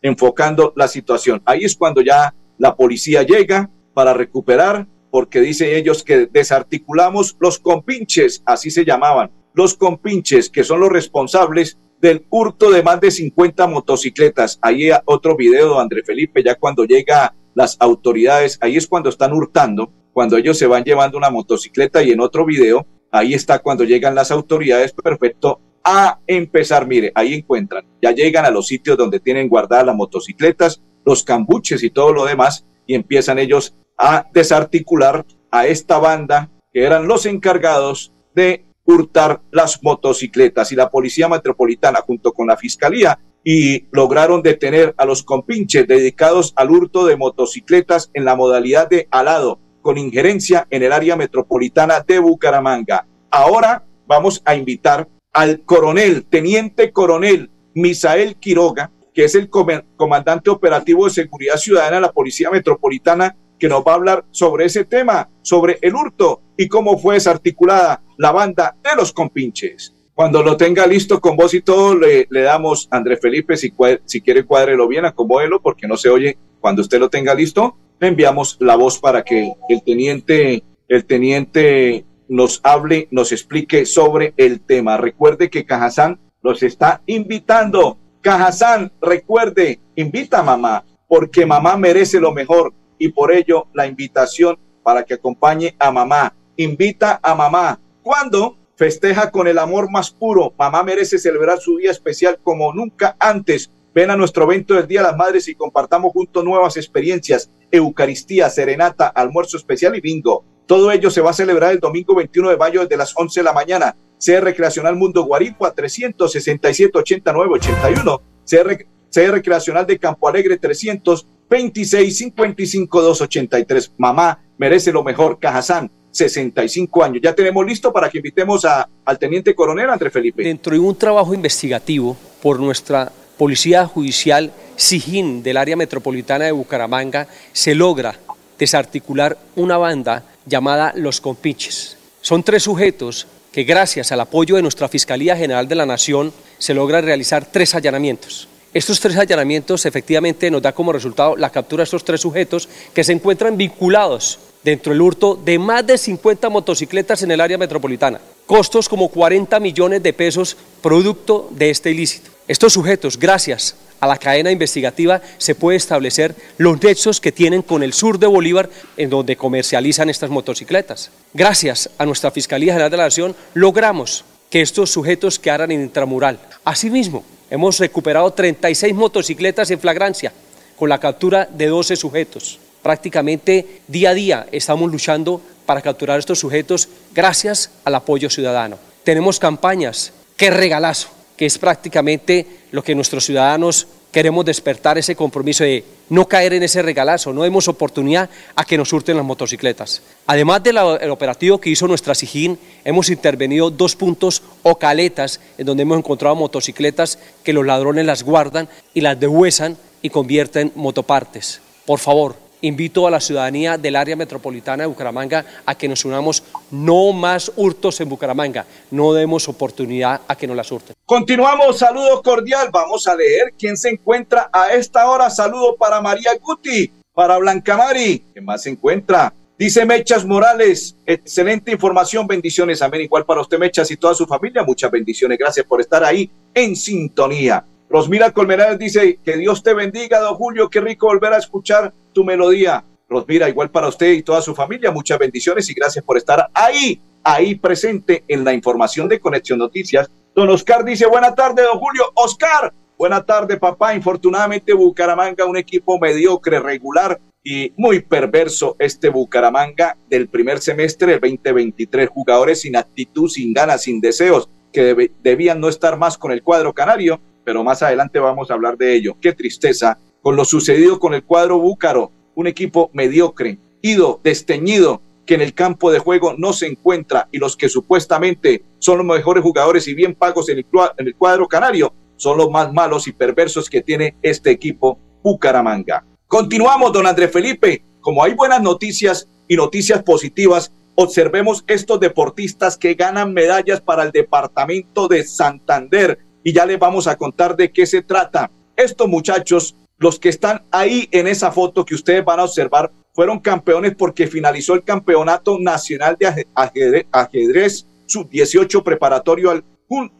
enfocando 0.02 0.72
la 0.76 0.88
situación. 0.88 1.42
Ahí 1.44 1.64
es 1.64 1.76
cuando 1.76 2.00
ya 2.00 2.34
la 2.58 2.76
policía 2.76 3.22
llega 3.22 3.70
para 3.94 4.14
recuperar, 4.14 4.86
porque 5.10 5.40
dicen 5.40 5.74
ellos 5.74 6.04
que 6.04 6.26
desarticulamos 6.26 7.36
los 7.40 7.58
compinches, 7.58 8.42
así 8.46 8.70
se 8.70 8.84
llamaban, 8.84 9.30
los 9.54 9.74
compinches 9.74 10.48
que 10.48 10.62
son 10.62 10.80
los 10.80 10.90
responsables 10.90 11.78
del 12.00 12.24
hurto 12.30 12.70
de 12.70 12.82
más 12.82 13.00
de 13.00 13.10
50 13.10 13.66
motocicletas. 13.66 14.58
Ahí 14.62 14.88
otro 15.04 15.36
video 15.36 15.74
de 15.74 15.80
André 15.80 16.02
Felipe, 16.02 16.42
ya 16.42 16.54
cuando 16.54 16.84
llega 16.84 17.34
las 17.60 17.76
autoridades, 17.78 18.56
ahí 18.62 18.78
es 18.78 18.86
cuando 18.86 19.10
están 19.10 19.34
hurtando, 19.34 19.92
cuando 20.14 20.38
ellos 20.38 20.56
se 20.56 20.66
van 20.66 20.82
llevando 20.82 21.18
una 21.18 21.28
motocicleta 21.28 22.02
y 22.02 22.10
en 22.10 22.20
otro 22.20 22.46
video, 22.46 22.86
ahí 23.10 23.34
está 23.34 23.58
cuando 23.58 23.84
llegan 23.84 24.14
las 24.14 24.30
autoridades, 24.30 24.94
perfecto, 24.94 25.60
a 25.84 26.18
empezar, 26.26 26.86
mire, 26.86 27.12
ahí 27.14 27.34
encuentran, 27.34 27.84
ya 28.00 28.12
llegan 28.12 28.46
a 28.46 28.50
los 28.50 28.66
sitios 28.66 28.96
donde 28.96 29.20
tienen 29.20 29.50
guardadas 29.50 29.84
las 29.84 29.94
motocicletas, 29.94 30.80
los 31.04 31.22
cambuches 31.22 31.82
y 31.82 31.90
todo 31.90 32.14
lo 32.14 32.24
demás, 32.24 32.64
y 32.86 32.94
empiezan 32.94 33.38
ellos 33.38 33.74
a 33.98 34.26
desarticular 34.32 35.26
a 35.50 35.66
esta 35.66 35.98
banda 35.98 36.48
que 36.72 36.84
eran 36.84 37.06
los 37.06 37.26
encargados 37.26 38.10
de 38.34 38.64
hurtar 38.86 39.42
las 39.50 39.82
motocicletas. 39.82 40.72
Y 40.72 40.76
la 40.76 40.88
policía 40.88 41.28
metropolitana 41.28 42.00
junto 42.00 42.32
con 42.32 42.46
la 42.46 42.56
fiscalía 42.56 43.18
y 43.44 43.86
lograron 43.90 44.42
detener 44.42 44.94
a 44.98 45.04
los 45.04 45.22
compinches 45.22 45.86
dedicados 45.86 46.52
al 46.56 46.70
hurto 46.70 47.06
de 47.06 47.16
motocicletas 47.16 48.10
en 48.14 48.24
la 48.24 48.36
modalidad 48.36 48.88
de 48.88 49.08
alado, 49.10 49.58
con 49.82 49.98
injerencia 49.98 50.66
en 50.70 50.82
el 50.82 50.92
área 50.92 51.16
metropolitana 51.16 52.00
de 52.06 52.18
Bucaramanga. 52.18 53.06
Ahora 53.30 53.84
vamos 54.06 54.42
a 54.44 54.54
invitar 54.54 55.08
al 55.32 55.60
coronel, 55.60 56.26
teniente 56.26 56.92
coronel 56.92 57.50
Misael 57.74 58.36
Quiroga, 58.36 58.90
que 59.14 59.24
es 59.24 59.34
el 59.34 59.48
comandante 59.48 60.50
operativo 60.50 61.04
de 61.04 61.12
seguridad 61.12 61.56
ciudadana 61.56 61.96
de 61.96 62.02
la 62.02 62.12
Policía 62.12 62.50
Metropolitana, 62.50 63.36
que 63.58 63.68
nos 63.68 63.82
va 63.82 63.92
a 63.92 63.96
hablar 63.96 64.24
sobre 64.30 64.64
ese 64.64 64.84
tema, 64.84 65.28
sobre 65.42 65.78
el 65.82 65.94
hurto 65.94 66.42
y 66.56 66.68
cómo 66.68 66.98
fue 66.98 67.14
desarticulada 67.14 68.02
la 68.16 68.32
banda 68.32 68.76
de 68.82 68.96
los 68.96 69.12
compinches. 69.12 69.94
Cuando 70.20 70.42
lo 70.42 70.58
tenga 70.58 70.86
listo 70.86 71.18
con 71.18 71.34
voz 71.34 71.54
y 71.54 71.62
todo, 71.62 71.96
le, 71.96 72.26
le 72.28 72.42
damos, 72.42 72.88
Andrés 72.90 73.20
Felipe, 73.22 73.56
si, 73.56 73.72
si 74.04 74.20
quiere 74.20 74.44
cuádrelo 74.44 74.86
bien, 74.86 75.06
acomódelo, 75.06 75.62
porque 75.62 75.88
no 75.88 75.96
se 75.96 76.10
oye. 76.10 76.36
Cuando 76.60 76.82
usted 76.82 77.00
lo 77.00 77.08
tenga 77.08 77.34
listo, 77.34 77.78
le 77.98 78.08
enviamos 78.08 78.58
la 78.60 78.76
voz 78.76 78.98
para 78.98 79.24
que 79.24 79.54
el 79.70 79.82
teniente, 79.82 80.62
el 80.88 81.06
teniente 81.06 82.04
nos 82.28 82.60
hable, 82.64 83.08
nos 83.10 83.32
explique 83.32 83.86
sobre 83.86 84.34
el 84.36 84.60
tema. 84.60 84.98
Recuerde 84.98 85.48
que 85.48 85.64
Cajazán 85.64 86.20
los 86.42 86.62
está 86.62 87.00
invitando. 87.06 87.96
Cajazán, 88.20 88.92
recuerde, 89.00 89.80
invita 89.96 90.40
a 90.40 90.42
mamá, 90.42 90.84
porque 91.08 91.46
mamá 91.46 91.78
merece 91.78 92.20
lo 92.20 92.32
mejor 92.32 92.74
y 92.98 93.08
por 93.08 93.32
ello 93.32 93.68
la 93.72 93.86
invitación 93.86 94.58
para 94.82 95.02
que 95.02 95.14
acompañe 95.14 95.74
a 95.78 95.90
mamá. 95.90 96.34
Invita 96.58 97.20
a 97.22 97.34
mamá. 97.34 97.80
¿Cuándo? 98.02 98.59
Festeja 98.80 99.30
con 99.30 99.46
el 99.46 99.58
amor 99.58 99.90
más 99.90 100.10
puro. 100.10 100.54
Mamá 100.58 100.82
merece 100.82 101.18
celebrar 101.18 101.58
su 101.60 101.76
día 101.76 101.90
especial 101.90 102.38
como 102.42 102.72
nunca 102.72 103.14
antes. 103.18 103.70
Ven 103.94 104.10
a 104.10 104.16
nuestro 104.16 104.44
evento 104.44 104.72
del 104.72 104.86
Día 104.86 105.02
de 105.02 105.08
las 105.08 105.18
Madres 105.18 105.48
y 105.48 105.54
compartamos 105.54 106.14
juntos 106.14 106.42
nuevas 106.42 106.78
experiencias, 106.78 107.50
Eucaristía, 107.70 108.48
serenata, 108.48 109.08
almuerzo 109.08 109.58
especial 109.58 109.96
y 109.96 110.00
bingo. 110.00 110.46
Todo 110.64 110.90
ello 110.92 111.10
se 111.10 111.20
va 111.20 111.28
a 111.28 111.34
celebrar 111.34 111.72
el 111.72 111.78
domingo 111.78 112.14
21 112.14 112.48
de 112.48 112.56
mayo 112.56 112.80
desde 112.80 112.96
las 112.96 113.12
11 113.14 113.40
de 113.40 113.44
la 113.44 113.52
mañana. 113.52 113.94
CR 114.18 114.42
Recreacional 114.42 114.96
Mundo 114.96 115.24
Guaripua 115.24 115.74
367 115.74 116.90
89 116.96 117.52
81. 117.56 118.22
CR, 118.46 118.86
CR 119.12 119.30
Recreacional 119.30 119.86
de 119.86 119.98
Campo 119.98 120.26
Alegre 120.26 120.56
326 120.56 122.16
55 122.16 123.02
283. 123.02 123.92
Mamá 123.98 124.42
merece 124.56 124.90
lo 124.90 125.04
mejor. 125.04 125.38
Cajazán 125.38 125.90
65 126.10 127.04
años. 127.04 127.20
Ya 127.22 127.34
tenemos 127.34 127.64
listo 127.64 127.92
para 127.92 128.08
que 128.10 128.18
invitemos 128.18 128.64
a, 128.64 128.88
al 129.04 129.18
teniente 129.18 129.54
coronel 129.54 129.90
André 129.90 130.10
Felipe. 130.10 130.42
Dentro 130.42 130.72
de 130.72 130.78
un 130.78 130.96
trabajo 130.96 131.34
investigativo 131.34 132.16
por 132.42 132.58
nuestra 132.60 133.12
Policía 133.36 133.86
Judicial 133.86 134.52
Sijín 134.76 135.42
del 135.42 135.56
área 135.56 135.76
metropolitana 135.76 136.44
de 136.44 136.52
Bucaramanga 136.52 137.26
se 137.52 137.74
logra 137.74 138.18
desarticular 138.58 139.38
una 139.56 139.78
banda 139.78 140.24
llamada 140.44 140.92
Los 140.94 141.20
Compinches. 141.20 141.96
Son 142.20 142.42
tres 142.42 142.64
sujetos 142.64 143.26
que 143.52 143.64
gracias 143.64 144.12
al 144.12 144.20
apoyo 144.20 144.56
de 144.56 144.62
nuestra 144.62 144.88
Fiscalía 144.88 145.36
General 145.36 145.66
de 145.66 145.74
la 145.74 145.86
Nación 145.86 146.32
se 146.58 146.74
logra 146.74 147.00
realizar 147.00 147.46
tres 147.46 147.74
allanamientos. 147.74 148.49
Estos 148.72 149.00
tres 149.00 149.16
allanamientos 149.16 149.84
efectivamente 149.84 150.48
nos 150.48 150.62
da 150.62 150.72
como 150.72 150.92
resultado 150.92 151.36
la 151.36 151.50
captura 151.50 151.80
de 151.80 151.84
estos 151.84 152.04
tres 152.04 152.20
sujetos 152.20 152.68
que 152.94 153.02
se 153.02 153.12
encuentran 153.12 153.56
vinculados 153.56 154.38
dentro 154.62 154.92
del 154.92 155.02
hurto 155.02 155.34
de 155.34 155.58
más 155.58 155.84
de 155.84 155.98
50 155.98 156.48
motocicletas 156.50 157.22
en 157.22 157.32
el 157.32 157.40
área 157.40 157.58
metropolitana. 157.58 158.20
Costos 158.46 158.88
como 158.88 159.08
40 159.08 159.58
millones 159.58 160.02
de 160.04 160.12
pesos 160.12 160.56
producto 160.82 161.48
de 161.50 161.70
este 161.70 161.90
ilícito. 161.90 162.30
Estos 162.46 162.72
sujetos, 162.72 163.18
gracias 163.18 163.74
a 163.98 164.06
la 164.06 164.18
cadena 164.18 164.52
investigativa, 164.52 165.20
se 165.38 165.56
puede 165.56 165.76
establecer 165.76 166.36
los 166.56 166.80
nexos 166.80 167.20
que 167.20 167.32
tienen 167.32 167.62
con 167.62 167.82
el 167.82 167.92
sur 167.92 168.20
de 168.20 168.28
Bolívar, 168.28 168.70
en 168.96 169.10
donde 169.10 169.36
comercializan 169.36 170.10
estas 170.10 170.30
motocicletas. 170.30 171.10
Gracias 171.34 171.90
a 171.98 172.06
nuestra 172.06 172.30
Fiscalía 172.30 172.72
General 172.72 172.90
de 172.90 172.96
la 172.96 173.04
Nación, 173.04 173.34
logramos 173.54 174.24
que 174.48 174.60
estos 174.60 174.90
sujetos 174.90 175.38
quedaran 175.38 175.70
en 175.72 175.82
intramural. 175.82 176.38
Asimismo, 176.64 177.24
hemos 177.50 177.78
recuperado 177.78 178.32
36 178.32 178.94
motocicletas 178.94 179.70
en 179.70 179.80
flagrancia, 179.80 180.32
con 180.76 180.88
la 180.88 180.98
captura 180.98 181.46
de 181.50 181.66
12 181.66 181.96
sujetos. 181.96 182.58
Prácticamente 182.82 183.82
día 183.86 184.10
a 184.10 184.14
día 184.14 184.46
estamos 184.50 184.90
luchando 184.90 185.42
para 185.66 185.82
capturar 185.82 186.18
estos 186.18 186.38
sujetos 186.38 186.88
gracias 187.12 187.70
al 187.84 187.94
apoyo 187.94 188.30
ciudadano. 188.30 188.78
Tenemos 189.04 189.38
campañas, 189.38 190.12
qué 190.36 190.50
regalazo, 190.50 191.08
que 191.36 191.46
es 191.46 191.58
prácticamente 191.58 192.46
lo 192.70 192.82
que 192.82 192.94
nuestros 192.94 193.26
ciudadanos 193.26 193.86
queremos 194.10 194.44
despertar 194.44 194.98
ese 194.98 195.14
compromiso 195.16 195.64
de 195.64 195.84
no 196.08 196.26
caer 196.26 196.54
en 196.54 196.62
ese 196.62 196.82
regalazo, 196.82 197.32
no 197.32 197.42
demos 197.42 197.68
oportunidad 197.68 198.28
a 198.56 198.64
que 198.64 198.76
nos 198.76 198.92
hurten 198.92 199.16
las 199.16 199.24
motocicletas. 199.24 200.02
Además 200.26 200.62
del 200.62 200.78
operativo 201.10 201.58
que 201.58 201.70
hizo 201.70 201.86
nuestra 201.86 202.14
SIGIN, 202.14 202.58
hemos 202.84 203.10
intervenido 203.10 203.70
dos 203.70 203.94
puntos 203.94 204.42
o 204.62 204.76
caletas 204.76 205.40
en 205.56 205.66
donde 205.66 205.82
hemos 205.82 205.98
encontrado 205.98 206.34
motocicletas 206.34 207.18
que 207.44 207.52
los 207.52 207.64
ladrones 207.64 208.04
las 208.06 208.22
guardan 208.22 208.68
y 208.94 209.00
las 209.00 209.18
dehuesan 209.18 209.76
y 210.02 210.10
convierten 210.10 210.72
en 210.74 210.82
motopartes. 210.82 211.60
Por 211.86 211.98
favor, 211.98 212.49
invito 212.62 213.06
a 213.06 213.10
la 213.10 213.20
ciudadanía 213.20 213.78
del 213.78 213.96
área 213.96 214.16
metropolitana 214.16 214.82
de 214.82 214.86
Bucaramanga 214.86 215.44
a 215.64 215.74
que 215.74 215.88
nos 215.88 216.04
unamos 216.04 216.42
no 216.70 217.12
más 217.12 217.52
hurtos 217.56 218.00
en 218.00 218.08
Bucaramanga, 218.08 218.66
no 218.90 219.12
demos 219.12 219.48
oportunidad 219.48 220.20
a 220.26 220.36
que 220.36 220.46
nos 220.46 220.56
las 220.56 220.70
hurten. 220.70 220.94
Continuamos, 221.04 221.78
saludo 221.78 222.22
cordial, 222.22 222.68
vamos 222.72 223.06
a 223.06 223.14
leer 223.14 223.54
quién 223.58 223.76
se 223.76 223.90
encuentra 223.90 224.50
a 224.52 224.72
esta 224.72 225.08
hora, 225.08 225.30
saludo 225.30 225.76
para 225.76 226.00
María 226.00 226.30
Guti, 226.40 226.90
para 227.12 227.38
Blanca 227.38 227.76
Mari, 227.76 228.24
¿quién 228.32 228.44
más 228.44 228.62
se 228.62 228.70
encuentra? 228.70 229.32
Dice 229.58 229.84
Mechas 229.84 230.24
Morales, 230.24 230.96
excelente 231.04 231.70
información, 231.70 232.26
bendiciones, 232.26 232.80
amén, 232.80 233.02
igual 233.02 233.26
para 233.26 233.42
usted 233.42 233.58
Mechas 233.58 233.90
y 233.90 233.96
toda 233.96 234.14
su 234.14 234.26
familia, 234.26 234.62
muchas 234.62 234.90
bendiciones, 234.90 235.38
gracias 235.38 235.66
por 235.66 235.80
estar 235.80 236.02
ahí 236.02 236.30
en 236.54 236.74
sintonía. 236.74 237.62
Rosmira 237.90 238.30
Colmenares 238.30 238.78
dice 238.78 239.18
que 239.24 239.36
Dios 239.36 239.64
te 239.64 239.74
bendiga, 239.74 240.20
don 240.20 240.36
Julio, 240.36 240.70
qué 240.70 240.80
rico 240.80 241.08
volver 241.08 241.32
a 241.32 241.38
escuchar 241.38 241.92
tu 242.12 242.22
melodía. 242.22 242.84
Rosmira, 243.08 243.48
igual 243.48 243.72
para 243.72 243.88
usted 243.88 244.12
y 244.12 244.22
toda 244.22 244.40
su 244.40 244.54
familia, 244.54 244.92
muchas 244.92 245.18
bendiciones 245.18 245.68
y 245.68 245.74
gracias 245.74 246.04
por 246.04 246.16
estar 246.16 246.48
ahí, 246.54 247.02
ahí 247.24 247.56
presente 247.56 248.22
en 248.28 248.44
la 248.44 248.54
información 248.54 249.08
de 249.08 249.18
Conexión 249.18 249.58
Noticias. 249.58 250.08
Don 250.36 250.48
Oscar 250.50 250.84
dice, 250.84 251.06
buena 251.06 251.34
tarde, 251.34 251.64
don 251.64 251.80
Julio. 251.80 252.04
Oscar, 252.14 252.72
buena 252.96 253.26
tarde, 253.26 253.56
papá. 253.56 253.92
Infortunadamente, 253.92 254.72
Bucaramanga, 254.72 255.44
un 255.44 255.56
equipo 255.56 255.98
mediocre, 255.98 256.60
regular 256.60 257.20
y 257.42 257.72
muy 257.76 257.98
perverso 257.98 258.76
este 258.78 259.08
Bucaramanga 259.08 259.96
del 260.08 260.28
primer 260.28 260.60
semestre 260.60 261.18
del 261.18 261.20
2023. 261.20 262.08
Jugadores 262.08 262.60
sin 262.60 262.76
actitud, 262.76 263.28
sin 263.28 263.52
ganas, 263.52 263.82
sin 263.82 264.00
deseos, 264.00 264.48
que 264.72 265.10
debían 265.24 265.58
no 265.58 265.68
estar 265.68 265.98
más 265.98 266.16
con 266.16 266.30
el 266.30 266.44
cuadro 266.44 266.72
canario 266.72 267.20
pero 267.44 267.64
más 267.64 267.82
adelante 267.82 268.18
vamos 268.18 268.50
a 268.50 268.54
hablar 268.54 268.76
de 268.76 268.94
ello. 268.94 269.16
Qué 269.20 269.32
tristeza 269.32 269.98
con 270.22 270.36
lo 270.36 270.44
sucedido 270.44 270.98
con 270.98 271.14
el 271.14 271.24
cuadro 271.24 271.58
Búcaro, 271.58 272.12
un 272.34 272.46
equipo 272.46 272.90
mediocre, 272.92 273.58
ido, 273.82 274.20
desteñido, 274.22 275.02
que 275.26 275.34
en 275.34 275.42
el 275.42 275.54
campo 275.54 275.92
de 275.92 276.00
juego 276.00 276.34
no 276.36 276.52
se 276.52 276.66
encuentra 276.66 277.28
y 277.30 277.38
los 277.38 277.56
que 277.56 277.68
supuestamente 277.68 278.64
son 278.78 278.98
los 278.98 279.06
mejores 279.06 279.42
jugadores 279.42 279.86
y 279.86 279.94
bien 279.94 280.14
pagos 280.14 280.48
en 280.48 280.58
el, 280.58 280.66
en 280.98 281.06
el 281.06 281.14
cuadro 281.14 281.46
canario 281.46 281.92
son 282.16 282.36
los 282.36 282.50
más 282.50 282.72
malos 282.72 283.06
y 283.06 283.12
perversos 283.12 283.70
que 283.70 283.80
tiene 283.80 284.16
este 284.22 284.50
equipo 284.50 284.98
Bucaramanga. 285.22 286.04
Continuamos, 286.26 286.92
don 286.92 287.06
Andrés 287.06 287.32
Felipe. 287.32 287.82
Como 288.00 288.22
hay 288.22 288.34
buenas 288.34 288.60
noticias 288.60 289.28
y 289.48 289.56
noticias 289.56 290.02
positivas, 290.02 290.72
observemos 290.96 291.64
estos 291.66 291.98
deportistas 291.98 292.76
que 292.76 292.94
ganan 292.94 293.32
medallas 293.32 293.80
para 293.80 294.02
el 294.02 294.10
departamento 294.10 295.08
de 295.08 295.24
Santander 295.24 296.18
y 296.42 296.52
ya 296.52 296.66
les 296.66 296.78
vamos 296.78 297.06
a 297.06 297.16
contar 297.16 297.56
de 297.56 297.70
qué 297.70 297.86
se 297.86 298.02
trata. 298.02 298.50
Estos 298.76 299.08
muchachos, 299.08 299.76
los 299.98 300.18
que 300.18 300.28
están 300.28 300.62
ahí 300.70 301.08
en 301.10 301.26
esa 301.26 301.52
foto 301.52 301.84
que 301.84 301.94
ustedes 301.94 302.24
van 302.24 302.40
a 302.40 302.44
observar, 302.44 302.90
fueron 303.12 303.40
campeones 303.40 303.94
porque 303.96 304.26
finalizó 304.26 304.74
el 304.74 304.84
Campeonato 304.84 305.58
Nacional 305.58 306.16
de 306.18 306.46
Ajedrez, 306.54 307.06
ajedrez 307.12 307.86
sub-18 308.06 308.82
preparatorio 308.82 309.50
al 309.50 309.64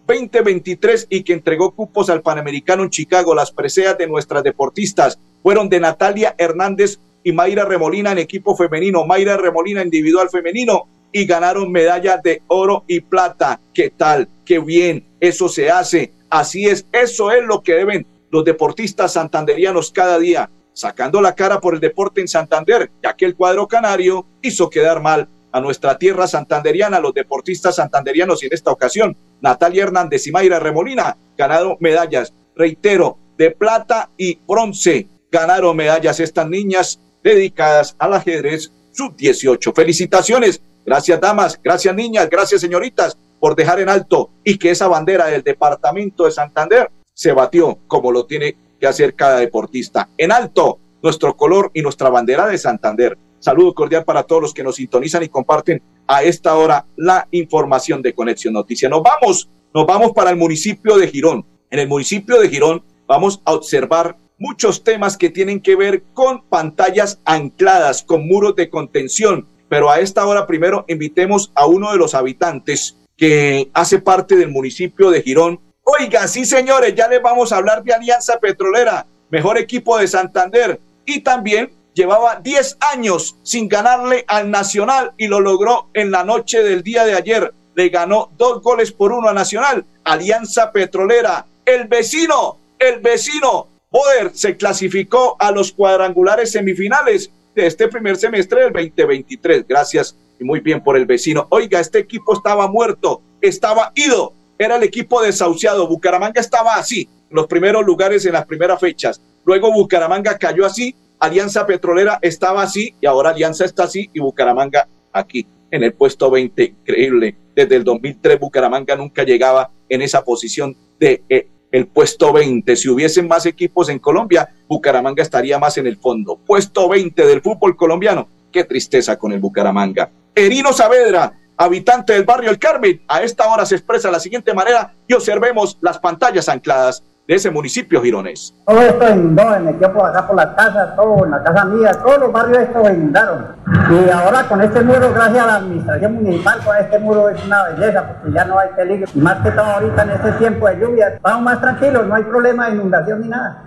2023 0.07 1.07
y 1.09 1.23
que 1.23 1.33
entregó 1.33 1.71
cupos 1.71 2.11
al 2.11 2.23
Panamericano 2.23 2.83
en 2.83 2.91
Chicago. 2.91 3.35
Las 3.35 3.53
preseas 3.53 3.97
de 3.97 4.09
nuestras 4.09 4.43
deportistas 4.43 5.19
fueron 5.43 5.69
de 5.69 5.81
Natalia 5.81 6.35
Hernández 6.37 6.99
y 7.23 7.33
Mayra 7.33 7.65
Remolina 7.65 8.13
en 8.13 8.19
equipo 8.19 8.57
femenino, 8.57 9.07
Mayra 9.07 9.37
Remolina 9.37 9.83
individual 9.83 10.29
femenino 10.31 10.89
y 11.13 11.27
ganaron 11.27 11.71
medallas 11.71 12.23
de 12.23 12.43
oro 12.49 12.85
y 12.87 13.01
plata. 13.01 13.61
¿Qué 13.75 13.91
tal? 13.91 14.29
Qué 14.45 14.59
bien, 14.59 15.07
eso 15.21 15.49
se 15.49 15.71
hace. 15.71 16.13
Así 16.29 16.67
es, 16.67 16.87
eso 16.93 17.31
es 17.33 17.45
lo 17.45 17.63
que 17.63 17.75
deben 17.75 18.07
los 18.31 18.45
deportistas 18.45 19.13
santanderianos 19.13 19.91
cada 19.91 20.19
día, 20.19 20.51
sacando 20.73 21.21
la 21.21 21.35
cara 21.35 21.61
por 21.61 21.75
el 21.75 21.81
deporte 21.81 22.21
en 22.21 22.29
Santander, 22.29 22.91
ya 23.03 23.15
que 23.15 23.25
el 23.25 23.35
cuadro 23.35 23.67
canario 23.67 24.25
hizo 24.41 24.71
quedar 24.71 25.03
mal 25.03 25.29
a 25.53 25.61
nuestra 25.61 25.99
tierra 25.99 26.29
santanderiana, 26.29 27.01
los 27.01 27.13
deportistas 27.13 27.77
santanderianos 27.77 28.43
y 28.43 28.47
en 28.47 28.55
esta 28.55 28.71
ocasión 28.71 29.17
Natalia 29.41 29.85
Hernández 29.85 30.27
y 30.27 30.33
Mayra 30.33 30.61
Remolina 30.61 31.17
ganaron 31.37 31.77
medallas, 31.81 32.33
reitero, 32.55 33.19
de 33.37 33.51
plata 33.51 34.11
y 34.17 34.39
bronce. 34.47 35.09
Ganaron 35.31 35.77
medallas 35.77 36.21
estas 36.21 36.49
niñas 36.49 37.01
dedicadas 37.23 37.97
al 37.99 38.15
ajedrez 38.15 38.71
sub-18. 38.93 39.75
Felicitaciones 39.75 40.63
Gracias, 40.91 41.21
damas, 41.21 41.61
gracias, 41.63 41.95
niñas, 41.95 42.29
gracias, 42.29 42.61
señoritas, 42.63 43.17
por 43.39 43.55
dejar 43.55 43.79
en 43.79 43.89
alto 43.89 44.33
y 44.43 44.59
que 44.59 44.71
esa 44.71 44.89
bandera 44.89 45.27
del 45.27 45.45
departamento 45.45 46.25
de 46.25 46.33
Santander 46.33 46.91
se 47.15 47.31
batió 47.31 47.79
como 47.87 48.11
lo 48.11 48.27
tiene 48.27 48.57
que 48.81 48.89
hacer 48.89 49.15
cada 49.15 49.39
deportista. 49.39 50.09
En 50.19 50.33
alto, 50.33 50.81
nuestro 51.01 51.37
color 51.37 51.71
y 51.75 51.83
nuestra 51.83 52.09
bandera 52.09 52.49
de 52.49 52.59
Santander. 52.59 53.17
Saludo 53.39 53.73
cordial 53.73 54.03
para 54.03 54.25
todos 54.25 54.43
los 54.43 54.53
que 54.53 54.65
nos 54.65 54.75
sintonizan 54.75 55.23
y 55.23 55.29
comparten 55.29 55.81
a 56.09 56.25
esta 56.25 56.57
hora 56.57 56.85
la 56.97 57.29
información 57.31 58.03
de 58.03 58.13
Conexión 58.13 58.55
Noticia. 58.55 58.89
Nos 58.89 59.05
vamos, 59.05 59.49
nos 59.73 59.87
vamos 59.87 60.11
para 60.11 60.31
el 60.31 60.37
municipio 60.37 60.99
de 60.99 61.07
Girón. 61.07 61.47
En 61.71 61.79
el 61.79 61.87
municipio 61.87 62.41
de 62.41 62.49
Girón 62.49 62.83
vamos 63.07 63.41
a 63.45 63.53
observar 63.53 64.17
muchos 64.39 64.83
temas 64.83 65.17
que 65.17 65.31
tienen 65.31 65.61
que 65.61 65.77
ver 65.77 66.03
con 66.15 66.43
pantallas 66.49 67.21
ancladas, 67.25 68.03
con 68.03 68.27
muros 68.27 68.57
de 68.57 68.71
contención, 68.71 69.47
pero 69.71 69.89
a 69.89 70.01
esta 70.01 70.27
hora 70.27 70.49
primero 70.49 70.85
invitemos 70.89 71.53
a 71.55 71.65
uno 71.65 71.93
de 71.93 71.97
los 71.97 72.15
habitantes 72.15 72.97
que 73.17 73.71
hace 73.73 74.01
parte 74.01 74.35
del 74.35 74.51
municipio 74.51 75.11
de 75.11 75.23
Girón. 75.23 75.61
Oiga, 75.85 76.27
sí 76.27 76.45
señores, 76.45 76.93
ya 76.97 77.07
les 77.07 77.23
vamos 77.23 77.53
a 77.53 77.59
hablar 77.59 77.85
de 77.85 77.95
Alianza 77.95 78.41
Petrolera, 78.41 79.07
mejor 79.31 79.59
equipo 79.59 79.97
de 79.97 80.09
Santander 80.09 80.81
y 81.07 81.21
también 81.21 81.71
llevaba 81.95 82.41
10 82.43 82.79
años 82.93 83.37
sin 83.45 83.69
ganarle 83.69 84.25
al 84.27 84.51
Nacional 84.51 85.13
y 85.17 85.29
lo 85.29 85.39
logró 85.39 85.89
en 85.95 86.11
la 86.11 86.25
noche 86.25 86.65
del 86.65 86.83
día 86.83 87.05
de 87.05 87.15
ayer. 87.15 87.55
Le 87.77 87.91
ganó 87.91 88.33
dos 88.37 88.61
goles 88.63 88.91
por 88.91 89.13
uno 89.13 89.29
a 89.29 89.33
Nacional. 89.33 89.85
Alianza 90.03 90.73
Petrolera, 90.73 91.47
el 91.65 91.87
vecino, 91.87 92.59
el 92.77 92.99
vecino. 92.99 93.69
Poder 93.89 94.33
se 94.35 94.57
clasificó 94.57 95.37
a 95.39 95.53
los 95.53 95.71
cuadrangulares 95.71 96.51
semifinales 96.51 97.31
de 97.55 97.67
este 97.67 97.89
primer 97.89 98.17
semestre 98.17 98.63
del 98.63 98.73
2023. 98.73 99.67
Gracias 99.67 100.17
y 100.39 100.45
muy 100.45 100.61
bien 100.61 100.83
por 100.83 100.97
el 100.97 101.07
vecino. 101.07 101.47
Oiga, 101.51 101.81
este 101.81 101.99
equipo 101.99 102.35
estaba 102.35 102.69
muerto, 102.69 103.23
estaba 103.41 103.93
ido. 103.95 104.33
Era 104.59 104.77
el 104.77 104.83
equipo 104.83 105.23
desahuciado. 105.23 105.89
Bucaramanga 105.89 106.41
estaba 106.41 106.75
así, 106.75 107.09
los 107.31 107.47
primeros 107.47 107.85
lugares 107.85 108.25
en 108.27 108.33
las 108.35 108.47
primeras 108.47 108.79
fechas. 108.81 109.21
Luego 109.45 109.73
Bucaramanga 109.73 110.37
cayó 110.39 110.67
así 110.67 110.95
Alianza 111.21 111.67
Petrolera 111.67 112.19
estaba 112.23 112.63
así 112.63 112.95
y 112.99 113.07
ahora 113.07 113.31
Alianza 113.31 113.67
está 113.67 113.85
así 113.85 114.09
y 114.13 114.21
Bucaramanga 114.21 114.89
aquí 115.13 115.47
en 115.71 115.85
el 115.85 115.93
puesto 115.93 116.31
20. 116.31 116.65
Increíble. 116.65 117.37
Desde 117.55 117.77
el 117.77 117.85
2003 117.85 118.41
Bucaramanga 118.41 118.97
nunca 118.97 119.23
llegaba 119.23 119.71
en 119.89 120.01
esa 120.01 120.25
posición 120.25 120.75
de 120.99 121.23
eh, 121.29 121.47
el 121.73 121.87
puesto 121.87 122.33
20. 122.33 122.77
Si 122.77 122.89
hubiesen 122.89 123.29
más 123.29 123.47
equipos 123.47 123.89
en 123.89 123.99
Colombia, 123.99 124.53
Bucaramanga 124.69 125.23
estaría 125.23 125.59
más 125.59 125.79
en 125.79 125.87
el 125.87 125.97
fondo. 125.97 126.37
Puesto 126.37 126.89
20 126.89 127.27
del 127.27 127.41
fútbol 127.41 127.77
colombiano. 127.77 128.29
Qué 128.53 128.65
tristeza 128.65 129.19
con 129.19 129.33
el 129.33 129.41
Bucaramanga. 129.41 130.11
Erino 130.35 130.73
Saavedra, 130.73 131.33
habitante 131.57 132.15
del 132.15 132.25
barrio 132.25 132.51
El 132.51 132.59
Carmen, 132.59 133.03
a 133.07 133.23
esta 133.23 133.47
hora 133.53 133.67
se 133.67 133.77
expresa 133.77 134.09
de 134.09 134.13
la 134.13 134.21
siguiente 134.21 134.55
manera 134.55 134.95
y 135.07 135.15
observemos 135.15 135.79
las 135.81 135.99
pantallas 135.99 136.49
ancladas 136.49 137.03
de 137.31 137.37
ese 137.37 137.49
municipio 137.49 138.03
gironés. 138.03 138.53
Todo 138.67 138.81
esto 138.81 139.09
inundó, 139.09 139.51
me 139.51 139.61
metió 139.61 139.93
por 139.93 140.05
acá 140.05 140.27
por 140.27 140.35
la 140.35 140.53
casa, 140.57 140.97
todo 140.97 141.25
en 141.25 141.31
la 141.31 141.41
casa 141.45 141.65
mía, 141.65 141.93
todos 141.93 142.19
los 142.19 142.33
barrios 142.33 142.59
estos 142.59 142.91
inundaron. 142.91 143.47
Y 143.89 144.11
ahora 144.11 144.49
con 144.49 144.61
este 144.61 144.83
muro, 144.83 145.13
gracias 145.15 145.45
a 145.45 145.47
la 145.47 145.55
administración 145.55 146.15
municipal, 146.15 146.59
con 146.65 146.77
este 146.77 146.99
muro 146.99 147.29
es 147.29 147.45
una 147.45 147.69
belleza, 147.69 148.05
porque 148.09 148.33
ya 148.33 148.45
no 148.47 148.59
hay 148.59 148.71
peligro. 148.75 149.09
Y 149.15 149.21
más 149.21 149.37
que 149.45 149.53
todo 149.53 149.65
ahorita 149.65 150.03
en 150.03 150.11
este 150.11 150.33
tiempo 150.33 150.67
de 150.67 150.81
lluvia, 150.81 151.19
vamos 151.23 151.43
más 151.43 151.61
tranquilos, 151.61 152.05
no 152.05 152.17
hay 152.17 152.25
problema 152.25 152.67
de 152.67 152.75
inundación 152.75 153.21
ni 153.21 153.29
nada. 153.29 153.65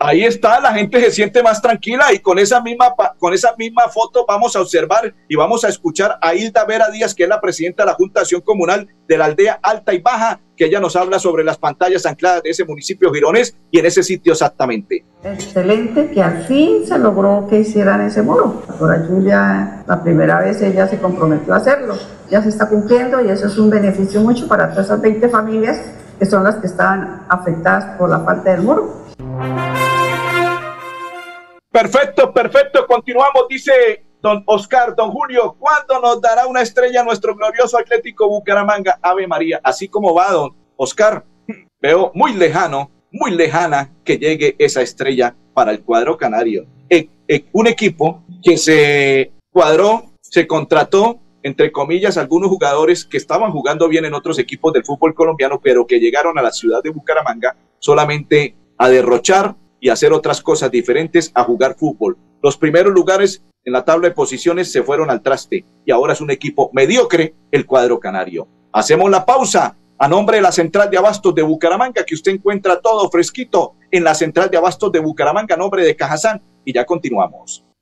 Ahí 0.00 0.22
está, 0.22 0.60
la 0.60 0.72
gente 0.74 1.00
se 1.00 1.10
siente 1.10 1.42
más 1.42 1.60
tranquila 1.60 2.12
y 2.12 2.20
con 2.20 2.38
esa 2.38 2.60
misma 2.60 2.94
con 3.18 3.34
esa 3.34 3.56
misma 3.58 3.88
foto 3.88 4.24
vamos 4.28 4.54
a 4.54 4.60
observar 4.60 5.12
y 5.26 5.34
vamos 5.34 5.64
a 5.64 5.68
escuchar 5.68 6.16
a 6.20 6.36
Hilda 6.36 6.64
Vera 6.66 6.88
Díaz, 6.88 7.16
que 7.16 7.24
es 7.24 7.28
la 7.28 7.40
presidenta 7.40 7.82
de 7.82 7.88
la 7.88 7.94
Junta 7.94 8.20
de 8.20 8.22
Acción 8.22 8.40
Comunal 8.42 8.86
de 9.08 9.18
la 9.18 9.24
aldea 9.24 9.58
Alta 9.60 9.92
y 9.92 10.00
Baja, 10.00 10.38
que 10.56 10.66
ella 10.66 10.78
nos 10.78 10.94
habla 10.94 11.18
sobre 11.18 11.42
las 11.42 11.58
pantallas 11.58 12.06
ancladas 12.06 12.44
de 12.44 12.50
ese 12.50 12.64
municipio 12.64 13.12
gironés 13.12 13.56
y 13.72 13.80
en 13.80 13.86
ese 13.86 14.04
sitio 14.04 14.34
exactamente. 14.34 15.04
Excelente 15.24 16.12
que 16.12 16.22
al 16.22 16.44
fin 16.44 16.86
se 16.86 16.96
logró 16.96 17.48
que 17.50 17.58
hicieran 17.58 18.00
ese 18.02 18.22
muro. 18.22 18.62
Por 18.78 19.08
Julia, 19.08 19.82
la 19.84 20.00
primera 20.00 20.38
vez 20.38 20.62
ella 20.62 20.86
se 20.86 21.00
comprometió 21.00 21.54
a 21.54 21.56
hacerlo. 21.56 21.96
Ya 22.30 22.40
se 22.40 22.50
está 22.50 22.68
cumpliendo 22.68 23.24
y 23.24 23.30
eso 23.30 23.48
es 23.48 23.58
un 23.58 23.68
beneficio 23.68 24.20
mucho 24.20 24.46
para 24.46 24.70
todas 24.70 24.86
esas 24.86 25.00
20 25.00 25.28
familias 25.28 25.80
que 26.20 26.26
son 26.26 26.44
las 26.44 26.54
que 26.56 26.68
estaban 26.68 27.24
afectadas 27.28 27.98
por 27.98 28.08
la 28.08 28.20
falta 28.20 28.52
del 28.52 28.62
muro. 28.62 29.08
Perfecto, 31.80 32.32
perfecto. 32.32 32.86
Continuamos, 32.88 33.46
dice 33.48 34.04
don 34.20 34.42
Oscar, 34.46 34.96
don 34.96 35.12
Julio. 35.12 35.54
¿Cuándo 35.60 36.00
nos 36.00 36.20
dará 36.20 36.48
una 36.48 36.60
estrella 36.60 37.04
nuestro 37.04 37.36
glorioso 37.36 37.78
Atlético 37.78 38.28
Bucaramanga? 38.28 38.98
Ave 39.00 39.28
María. 39.28 39.60
Así 39.62 39.86
como 39.86 40.12
va, 40.12 40.32
don 40.32 40.56
Oscar, 40.74 41.24
veo 41.80 42.10
muy 42.16 42.32
lejano, 42.32 42.90
muy 43.12 43.30
lejana 43.30 43.92
que 44.02 44.18
llegue 44.18 44.56
esa 44.58 44.82
estrella 44.82 45.36
para 45.54 45.70
el 45.70 45.82
cuadro 45.82 46.16
canario. 46.16 46.66
E, 46.90 47.08
e, 47.28 47.44
un 47.52 47.68
equipo 47.68 48.24
que 48.42 48.56
se 48.56 49.30
cuadró, 49.52 50.06
se 50.20 50.48
contrató, 50.48 51.20
entre 51.44 51.70
comillas, 51.70 52.18
algunos 52.18 52.50
jugadores 52.50 53.04
que 53.04 53.18
estaban 53.18 53.52
jugando 53.52 53.86
bien 53.86 54.04
en 54.04 54.14
otros 54.14 54.40
equipos 54.40 54.72
del 54.72 54.84
fútbol 54.84 55.14
colombiano, 55.14 55.60
pero 55.62 55.86
que 55.86 56.00
llegaron 56.00 56.40
a 56.40 56.42
la 56.42 56.50
ciudad 56.50 56.82
de 56.82 56.90
Bucaramanga 56.90 57.54
solamente 57.78 58.56
a 58.76 58.88
derrochar 58.88 59.54
y 59.80 59.88
hacer 59.88 60.12
otras 60.12 60.42
cosas 60.42 60.70
diferentes 60.70 61.30
a 61.34 61.44
jugar 61.44 61.76
fútbol. 61.76 62.16
Los 62.42 62.56
primeros 62.56 62.92
lugares 62.92 63.44
en 63.64 63.72
la 63.72 63.84
tabla 63.84 64.08
de 64.08 64.14
posiciones 64.14 64.72
se 64.72 64.82
fueron 64.82 65.10
al 65.10 65.22
traste 65.22 65.64
y 65.84 65.90
ahora 65.90 66.12
es 66.12 66.20
un 66.20 66.30
equipo 66.30 66.70
mediocre 66.72 67.34
el 67.50 67.66
cuadro 67.66 67.98
canario. 67.98 68.48
Hacemos 68.72 69.10
la 69.10 69.24
pausa 69.24 69.76
a 69.98 70.08
nombre 70.08 70.36
de 70.36 70.42
la 70.42 70.52
central 70.52 70.90
de 70.90 70.98
abastos 70.98 71.34
de 71.34 71.42
Bucaramanga, 71.42 72.04
que 72.04 72.14
usted 72.14 72.32
encuentra 72.32 72.80
todo 72.80 73.10
fresquito 73.10 73.74
en 73.90 74.04
la 74.04 74.14
central 74.14 74.48
de 74.48 74.56
abastos 74.56 74.92
de 74.92 75.00
Bucaramanga, 75.00 75.54
a 75.54 75.58
nombre 75.58 75.84
de 75.84 75.96
Cajazán, 75.96 76.40
y 76.64 76.72
ya 76.72 76.84
continuamos. 76.84 77.64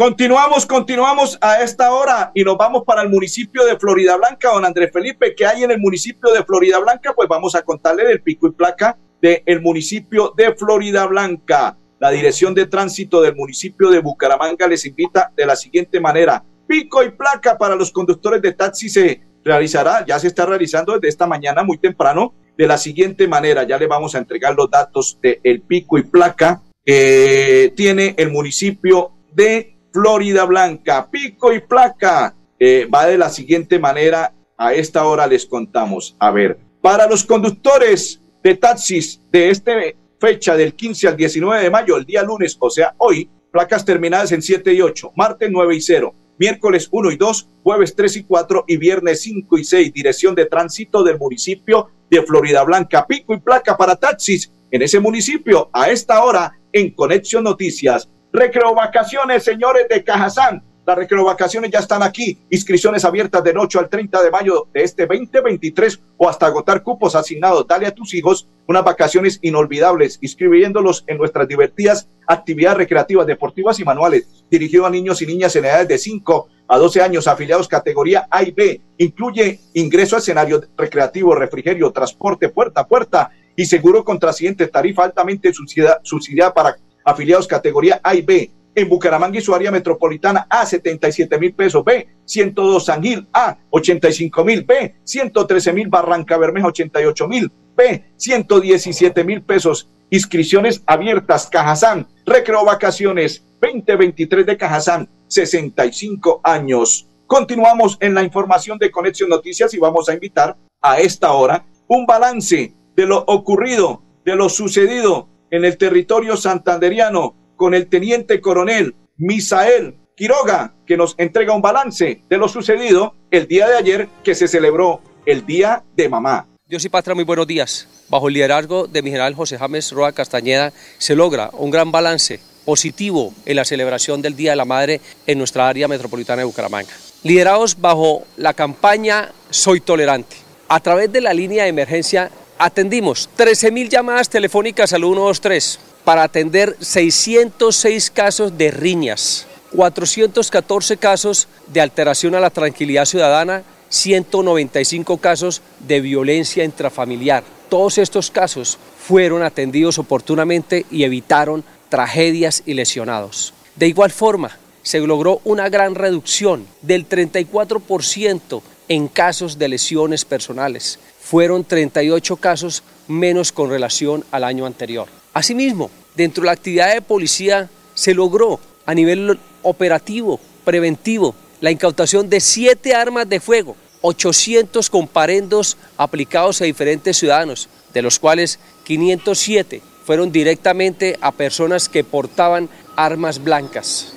Continuamos, 0.00 0.64
continuamos 0.64 1.36
a 1.42 1.62
esta 1.62 1.92
hora 1.92 2.32
y 2.34 2.42
nos 2.42 2.56
vamos 2.56 2.84
para 2.86 3.02
el 3.02 3.10
municipio 3.10 3.66
de 3.66 3.78
Florida 3.78 4.16
Blanca, 4.16 4.50
don 4.50 4.64
Andrés 4.64 4.88
Felipe, 4.90 5.34
que 5.34 5.44
hay 5.44 5.62
en 5.62 5.70
el 5.72 5.78
municipio 5.78 6.32
de 6.32 6.42
Florida 6.42 6.78
Blanca, 6.78 7.12
pues 7.14 7.28
vamos 7.28 7.54
a 7.54 7.60
contarle 7.60 8.06
del 8.06 8.22
pico 8.22 8.46
y 8.46 8.52
placa 8.52 8.96
del 9.20 9.60
municipio 9.60 10.32
de 10.34 10.54
Florida 10.54 11.04
Blanca. 11.04 11.76
La 11.98 12.10
dirección 12.10 12.54
de 12.54 12.64
tránsito 12.64 13.20
del 13.20 13.36
municipio 13.36 13.90
de 13.90 13.98
Bucaramanga 13.98 14.66
les 14.66 14.86
invita 14.86 15.34
de 15.36 15.44
la 15.44 15.54
siguiente 15.54 16.00
manera. 16.00 16.42
Pico 16.66 17.04
y 17.04 17.10
placa 17.10 17.58
para 17.58 17.76
los 17.76 17.90
conductores 17.90 18.40
de 18.40 18.54
taxi 18.54 18.88
se 18.88 19.20
realizará, 19.44 20.06
ya 20.06 20.18
se 20.18 20.28
está 20.28 20.46
realizando 20.46 20.94
desde 20.94 21.08
esta 21.08 21.26
mañana 21.26 21.62
muy 21.62 21.76
temprano, 21.76 22.32
de 22.56 22.66
la 22.66 22.78
siguiente 22.78 23.28
manera. 23.28 23.64
Ya 23.64 23.76
le 23.76 23.86
vamos 23.86 24.14
a 24.14 24.18
entregar 24.18 24.54
los 24.54 24.70
datos 24.70 25.18
del 25.20 25.60
pico 25.60 25.98
y 25.98 26.04
placa 26.04 26.62
que 26.86 27.74
tiene 27.76 28.14
el 28.16 28.30
municipio 28.30 29.12
de 29.34 29.76
Florida 29.92 30.44
Blanca, 30.44 31.10
pico 31.10 31.52
y 31.52 31.60
placa. 31.60 32.34
Eh, 32.58 32.86
va 32.92 33.06
de 33.06 33.18
la 33.18 33.30
siguiente 33.30 33.78
manera, 33.78 34.34
a 34.56 34.74
esta 34.74 35.04
hora 35.06 35.26
les 35.26 35.46
contamos. 35.46 36.16
A 36.18 36.30
ver, 36.30 36.58
para 36.82 37.06
los 37.06 37.24
conductores 37.24 38.20
de 38.42 38.54
taxis 38.54 39.22
de 39.32 39.48
esta 39.50 39.72
fecha 40.18 40.54
del 40.56 40.74
15 40.74 41.08
al 41.08 41.16
19 41.16 41.62
de 41.62 41.70
mayo, 41.70 41.96
el 41.96 42.04
día 42.04 42.22
lunes, 42.22 42.56
o 42.60 42.68
sea, 42.68 42.94
hoy, 42.98 43.30
placas 43.50 43.84
terminadas 43.84 44.32
en 44.32 44.42
7 44.42 44.74
y 44.74 44.82
8, 44.82 45.12
martes 45.16 45.48
9 45.50 45.74
y 45.74 45.80
0, 45.80 46.14
miércoles 46.38 46.88
1 46.90 47.10
y 47.10 47.16
2, 47.16 47.48
jueves 47.62 47.96
3 47.96 48.16
y 48.16 48.24
4 48.24 48.64
y 48.68 48.76
viernes 48.76 49.22
5 49.22 49.58
y 49.58 49.64
6, 49.64 49.92
dirección 49.92 50.34
de 50.34 50.46
tránsito 50.46 51.02
del 51.02 51.18
municipio 51.18 51.88
de 52.10 52.22
Florida 52.22 52.62
Blanca, 52.64 53.06
pico 53.06 53.34
y 53.34 53.40
placa 53.40 53.76
para 53.76 53.96
taxis 53.96 54.52
en 54.70 54.82
ese 54.82 55.00
municipio 55.00 55.70
a 55.72 55.90
esta 55.90 56.22
hora 56.22 56.52
en 56.72 56.90
Conexión 56.90 57.44
Noticias. 57.44 58.08
Recreo 58.32 58.74
Vacaciones, 58.74 59.42
señores 59.42 59.88
de 59.88 60.04
Cajazán. 60.04 60.62
Las 60.86 60.96
recreovacaciones 60.96 61.70
ya 61.70 61.80
están 61.80 62.02
aquí. 62.02 62.38
Inscripciones 62.48 63.04
abiertas 63.04 63.42
del 63.42 63.58
8 63.58 63.80
al 63.80 63.88
30 63.88 64.22
de 64.22 64.30
mayo 64.30 64.68
de 64.72 64.82
este 64.82 65.06
2023 65.06 66.00
o 66.16 66.28
hasta 66.28 66.46
agotar 66.46 66.82
cupos 66.82 67.16
asignados. 67.16 67.66
Dale 67.66 67.86
a 67.86 67.94
tus 67.94 68.14
hijos 68.14 68.48
unas 68.66 68.84
vacaciones 68.84 69.40
inolvidables, 69.42 70.18
inscribiéndolos 70.22 71.04
en 71.08 71.18
nuestras 71.18 71.48
divertidas 71.48 72.08
actividades 72.26 72.78
recreativas, 72.78 73.26
deportivas 73.26 73.80
y 73.80 73.84
manuales, 73.84 74.44
dirigido 74.48 74.86
a 74.86 74.90
niños 74.90 75.20
y 75.22 75.26
niñas 75.26 75.54
en 75.56 75.64
edades 75.64 75.88
de 75.88 75.98
5 75.98 76.48
a 76.68 76.78
12 76.78 77.02
años, 77.02 77.26
afiliados 77.26 77.66
categoría 77.66 78.28
A 78.30 78.44
y 78.44 78.52
B. 78.52 78.80
Incluye 78.98 79.58
ingreso 79.74 80.14
a 80.16 80.20
escenario 80.20 80.62
recreativo, 80.76 81.34
refrigerio, 81.34 81.90
transporte 81.90 82.48
puerta 82.48 82.82
a 82.82 82.86
puerta 82.86 83.30
y 83.56 83.66
seguro 83.66 84.04
contra 84.04 84.32
siguiente 84.32 84.68
tarifa 84.68 85.04
altamente 85.04 85.52
subsidiada 85.52 86.54
para 86.54 86.76
afiliados 87.04 87.46
categoría 87.46 88.00
A 88.02 88.14
y 88.14 88.22
B 88.22 88.50
en 88.74 88.88
Bucaramanga 88.88 89.38
y 89.38 89.42
su 89.42 89.54
área 89.54 89.70
metropolitana 89.70 90.46
A 90.48 90.64
77 90.64 91.38
mil 91.38 91.54
pesos, 91.54 91.84
B 91.84 92.08
102 92.24 92.84
San 92.84 93.02
Gil 93.02 93.26
A 93.32 93.56
85 93.70 94.44
mil, 94.44 94.62
B 94.62 94.96
113 95.04 95.72
mil 95.72 95.88
Barranca 95.88 96.36
Bermeja 96.36 96.68
88 96.68 97.28
mil, 97.28 97.50
B 97.76 98.04
117 98.16 99.24
mil 99.24 99.42
pesos. 99.42 99.88
Inscripciones 100.12 100.82
abiertas, 100.86 101.46
Cajazán, 101.46 102.08
Recreo 102.26 102.64
Vacaciones 102.64 103.44
2023 103.60 104.44
de 104.44 104.56
Cajazán, 104.56 105.08
65 105.28 106.40
años. 106.42 107.06
Continuamos 107.26 107.96
en 108.00 108.14
la 108.14 108.24
información 108.24 108.76
de 108.78 108.90
Conexión 108.90 109.30
Noticias 109.30 109.72
y 109.72 109.78
vamos 109.78 110.08
a 110.08 110.14
invitar 110.14 110.56
a 110.82 110.98
esta 110.98 111.32
hora 111.32 111.64
un 111.86 112.06
balance 112.06 112.74
de 112.96 113.06
lo 113.06 113.18
ocurrido, 113.18 114.02
de 114.24 114.34
lo 114.34 114.48
sucedido 114.48 115.28
en 115.50 115.64
el 115.64 115.76
territorio 115.76 116.36
santanderiano 116.36 117.34
con 117.56 117.74
el 117.74 117.88
teniente 117.88 118.40
coronel 118.40 118.94
Misael 119.16 119.96
Quiroga, 120.16 120.74
que 120.86 120.96
nos 120.96 121.14
entrega 121.18 121.54
un 121.54 121.62
balance 121.62 122.22
de 122.28 122.36
lo 122.36 122.48
sucedido 122.48 123.14
el 123.30 123.46
día 123.46 123.68
de 123.68 123.76
ayer 123.76 124.08
que 124.22 124.34
se 124.34 124.48
celebró 124.48 125.00
el 125.26 125.46
Día 125.46 125.82
de 125.96 126.08
Mamá. 126.08 126.46
Dios 126.66 126.84
y 126.84 126.88
Patria, 126.88 127.14
muy 127.14 127.24
buenos 127.24 127.46
días. 127.46 127.88
Bajo 128.08 128.28
el 128.28 128.34
liderazgo 128.34 128.86
de 128.86 129.02
mi 129.02 129.10
general 129.10 129.34
José 129.34 129.58
James 129.58 129.92
Roa 129.92 130.12
Castañeda 130.12 130.72
se 130.98 131.16
logra 131.16 131.50
un 131.52 131.70
gran 131.70 131.90
balance 131.90 132.40
positivo 132.64 133.32
en 133.46 133.56
la 133.56 133.64
celebración 133.64 134.22
del 134.22 134.36
Día 134.36 134.50
de 134.50 134.56
la 134.56 134.64
Madre 134.64 135.00
en 135.26 135.38
nuestra 135.38 135.68
área 135.68 135.88
metropolitana 135.88 136.40
de 136.40 136.44
Bucaramanga. 136.44 136.92
Liderados 137.22 137.80
bajo 137.80 138.24
la 138.36 138.54
campaña 138.54 139.32
Soy 139.50 139.80
Tolerante. 139.80 140.36
A 140.68 140.80
través 140.80 141.10
de 141.10 141.20
la 141.20 141.34
línea 141.34 141.64
de 141.64 141.70
emergencia 141.70 142.30
atendimos 142.60 143.30
13.000 143.38 143.88
llamadas 143.88 144.28
telefónicas 144.28 144.92
al 144.92 145.00
123 145.00 145.80
para 146.04 146.22
atender 146.22 146.76
606 146.78 148.10
casos 148.10 148.56
de 148.56 148.70
riñas, 148.70 149.46
414 149.74 150.98
casos 150.98 151.48
de 151.68 151.80
alteración 151.80 152.34
a 152.34 152.40
la 152.40 152.50
tranquilidad 152.50 153.06
ciudadana, 153.06 153.62
195 153.88 155.16
casos 155.16 155.62
de 155.80 156.02
violencia 156.02 156.62
intrafamiliar. 156.62 157.44
Todos 157.70 157.96
estos 157.96 158.30
casos 158.30 158.78
fueron 158.98 159.42
atendidos 159.42 159.98
oportunamente 159.98 160.84
y 160.90 161.04
evitaron 161.04 161.64
tragedias 161.88 162.62
y 162.66 162.74
lesionados. 162.74 163.54
De 163.74 163.88
igual 163.88 164.10
forma, 164.10 164.58
se 164.82 165.00
logró 165.00 165.40
una 165.44 165.70
gran 165.70 165.94
reducción 165.94 166.66
del 166.82 167.08
34% 167.08 168.62
en 168.90 169.06
casos 169.06 169.56
de 169.56 169.68
lesiones 169.68 170.24
personales. 170.24 170.98
Fueron 171.20 171.62
38 171.64 172.36
casos 172.36 172.82
menos 173.06 173.52
con 173.52 173.70
relación 173.70 174.24
al 174.32 174.42
año 174.42 174.66
anterior. 174.66 175.06
Asimismo, 175.32 175.92
dentro 176.16 176.42
de 176.42 176.46
la 176.46 176.52
actividad 176.52 176.92
de 176.92 177.00
policía 177.00 177.70
se 177.94 178.14
logró 178.14 178.58
a 178.84 178.92
nivel 178.92 179.38
operativo, 179.62 180.40
preventivo, 180.64 181.36
la 181.60 181.70
incautación 181.70 182.28
de 182.28 182.40
siete 182.40 182.92
armas 182.92 183.28
de 183.28 183.38
fuego, 183.38 183.76
800 184.00 184.90
comparendos 184.90 185.76
aplicados 185.96 186.60
a 186.60 186.64
diferentes 186.64 187.16
ciudadanos, 187.16 187.68
de 187.94 188.02
los 188.02 188.18
cuales 188.18 188.58
507 188.82 189.82
fueron 190.04 190.32
directamente 190.32 191.16
a 191.20 191.30
personas 191.30 191.88
que 191.88 192.02
portaban 192.02 192.68
armas 192.96 193.40
blancas. 193.40 194.14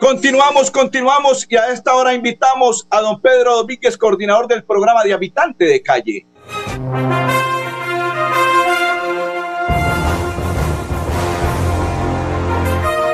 Continuamos, 0.00 0.72
continuamos 0.72 1.46
y 1.48 1.54
a 1.54 1.68
esta 1.68 1.94
hora 1.94 2.12
invitamos 2.12 2.88
a 2.90 3.02
don 3.02 3.20
Pedro 3.20 3.58
Domínguez, 3.58 3.96
coordinador 3.96 4.48
del 4.48 4.64
programa 4.64 5.04
de 5.04 5.12
Habitante 5.12 5.66
de 5.66 5.80
Calle. 5.80 6.26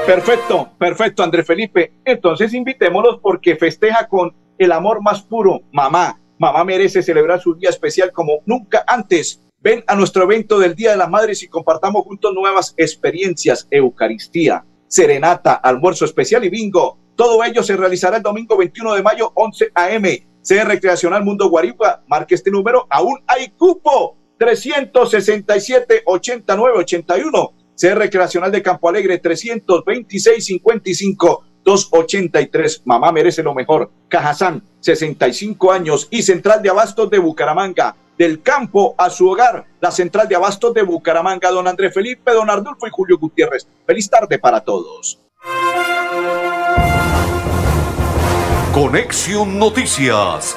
Perfecto, 0.09 0.71
perfecto, 0.79 1.23
André 1.23 1.44
Felipe. 1.44 1.92
Entonces 2.03 2.55
invitémoslos 2.55 3.21
porque 3.21 3.57
festeja 3.57 4.09
con 4.09 4.35
el 4.57 4.73
amor 4.73 5.03
más 5.03 5.21
puro, 5.21 5.61
mamá. 5.71 6.18
Mamá 6.38 6.64
merece 6.64 7.03
celebrar 7.03 7.42
su 7.42 7.55
día 7.55 7.68
especial 7.68 8.11
como 8.11 8.40
nunca 8.47 8.83
antes. 8.87 9.42
Ven 9.61 9.85
a 9.87 9.94
nuestro 9.94 10.23
evento 10.23 10.59
del 10.59 10.75
Día 10.75 10.92
de 10.92 10.97
las 10.97 11.11
Madres 11.11 11.42
y 11.42 11.49
compartamos 11.49 12.05
juntos 12.05 12.33
nuevas 12.33 12.73
experiencias, 12.79 13.68
Eucaristía, 13.71 14.64
serenata, 14.87 15.53
almuerzo 15.53 16.07
especial 16.07 16.42
y 16.42 16.49
bingo. 16.49 16.97
Todo 17.14 17.44
ello 17.44 17.62
se 17.62 17.77
realizará 17.77 18.16
el 18.16 18.23
domingo 18.23 18.57
21 18.57 18.94
de 18.94 19.03
mayo, 19.03 19.31
11 19.35 19.73
a.m. 19.75 20.27
Sede 20.40 20.64
Recreacional 20.64 21.23
Mundo 21.23 21.51
Guaripa. 21.51 22.03
Marque 22.07 22.35
este 22.35 22.51
número. 22.51 22.87
Aún 22.88 23.23
hay 23.27 23.51
cupo. 23.51 24.16
367 24.38 26.05
89 27.79 27.79
81 27.79 27.79
Sede 27.79 27.95
Recreacional 27.95 28.51
de 28.51 28.62
Campo 28.62 28.88
Alegre, 28.88 29.23
326-55. 29.23 31.43
283. 31.64 32.83
Mamá 32.87 33.12
merece 33.12 33.43
lo 33.43 33.55
mejor. 33.55 33.91
Cajazán, 34.09 34.62
65 34.81 35.71
años. 35.71 36.09
Y 36.11 36.23
Central 36.23 36.62
de 36.62 36.71
Abastos 36.71 37.11
de 37.11 37.19
Bucaramanga. 37.19 37.95
Del 38.17 38.41
campo 38.43 38.95
a 38.97 39.11
su 39.11 39.29
hogar. 39.29 39.67
La 39.81 39.91
Central 39.91 40.29
de 40.29 40.37
Abastos 40.37 40.73
de 40.73 40.83
Bucaramanga. 40.83 41.51
Don 41.51 41.69
André 41.69 41.91
Felipe, 41.91 42.33
don 42.33 42.49
Ardulfo 42.49 42.87
y 42.87 42.91
Julio 42.91 43.19
Gutiérrez. 43.19 43.67
Feliz 43.87 44.09
tarde 44.09 44.38
para 44.38 44.61
todos. 44.61 45.19
Conexión 48.73 49.59
Noticias 49.59 50.57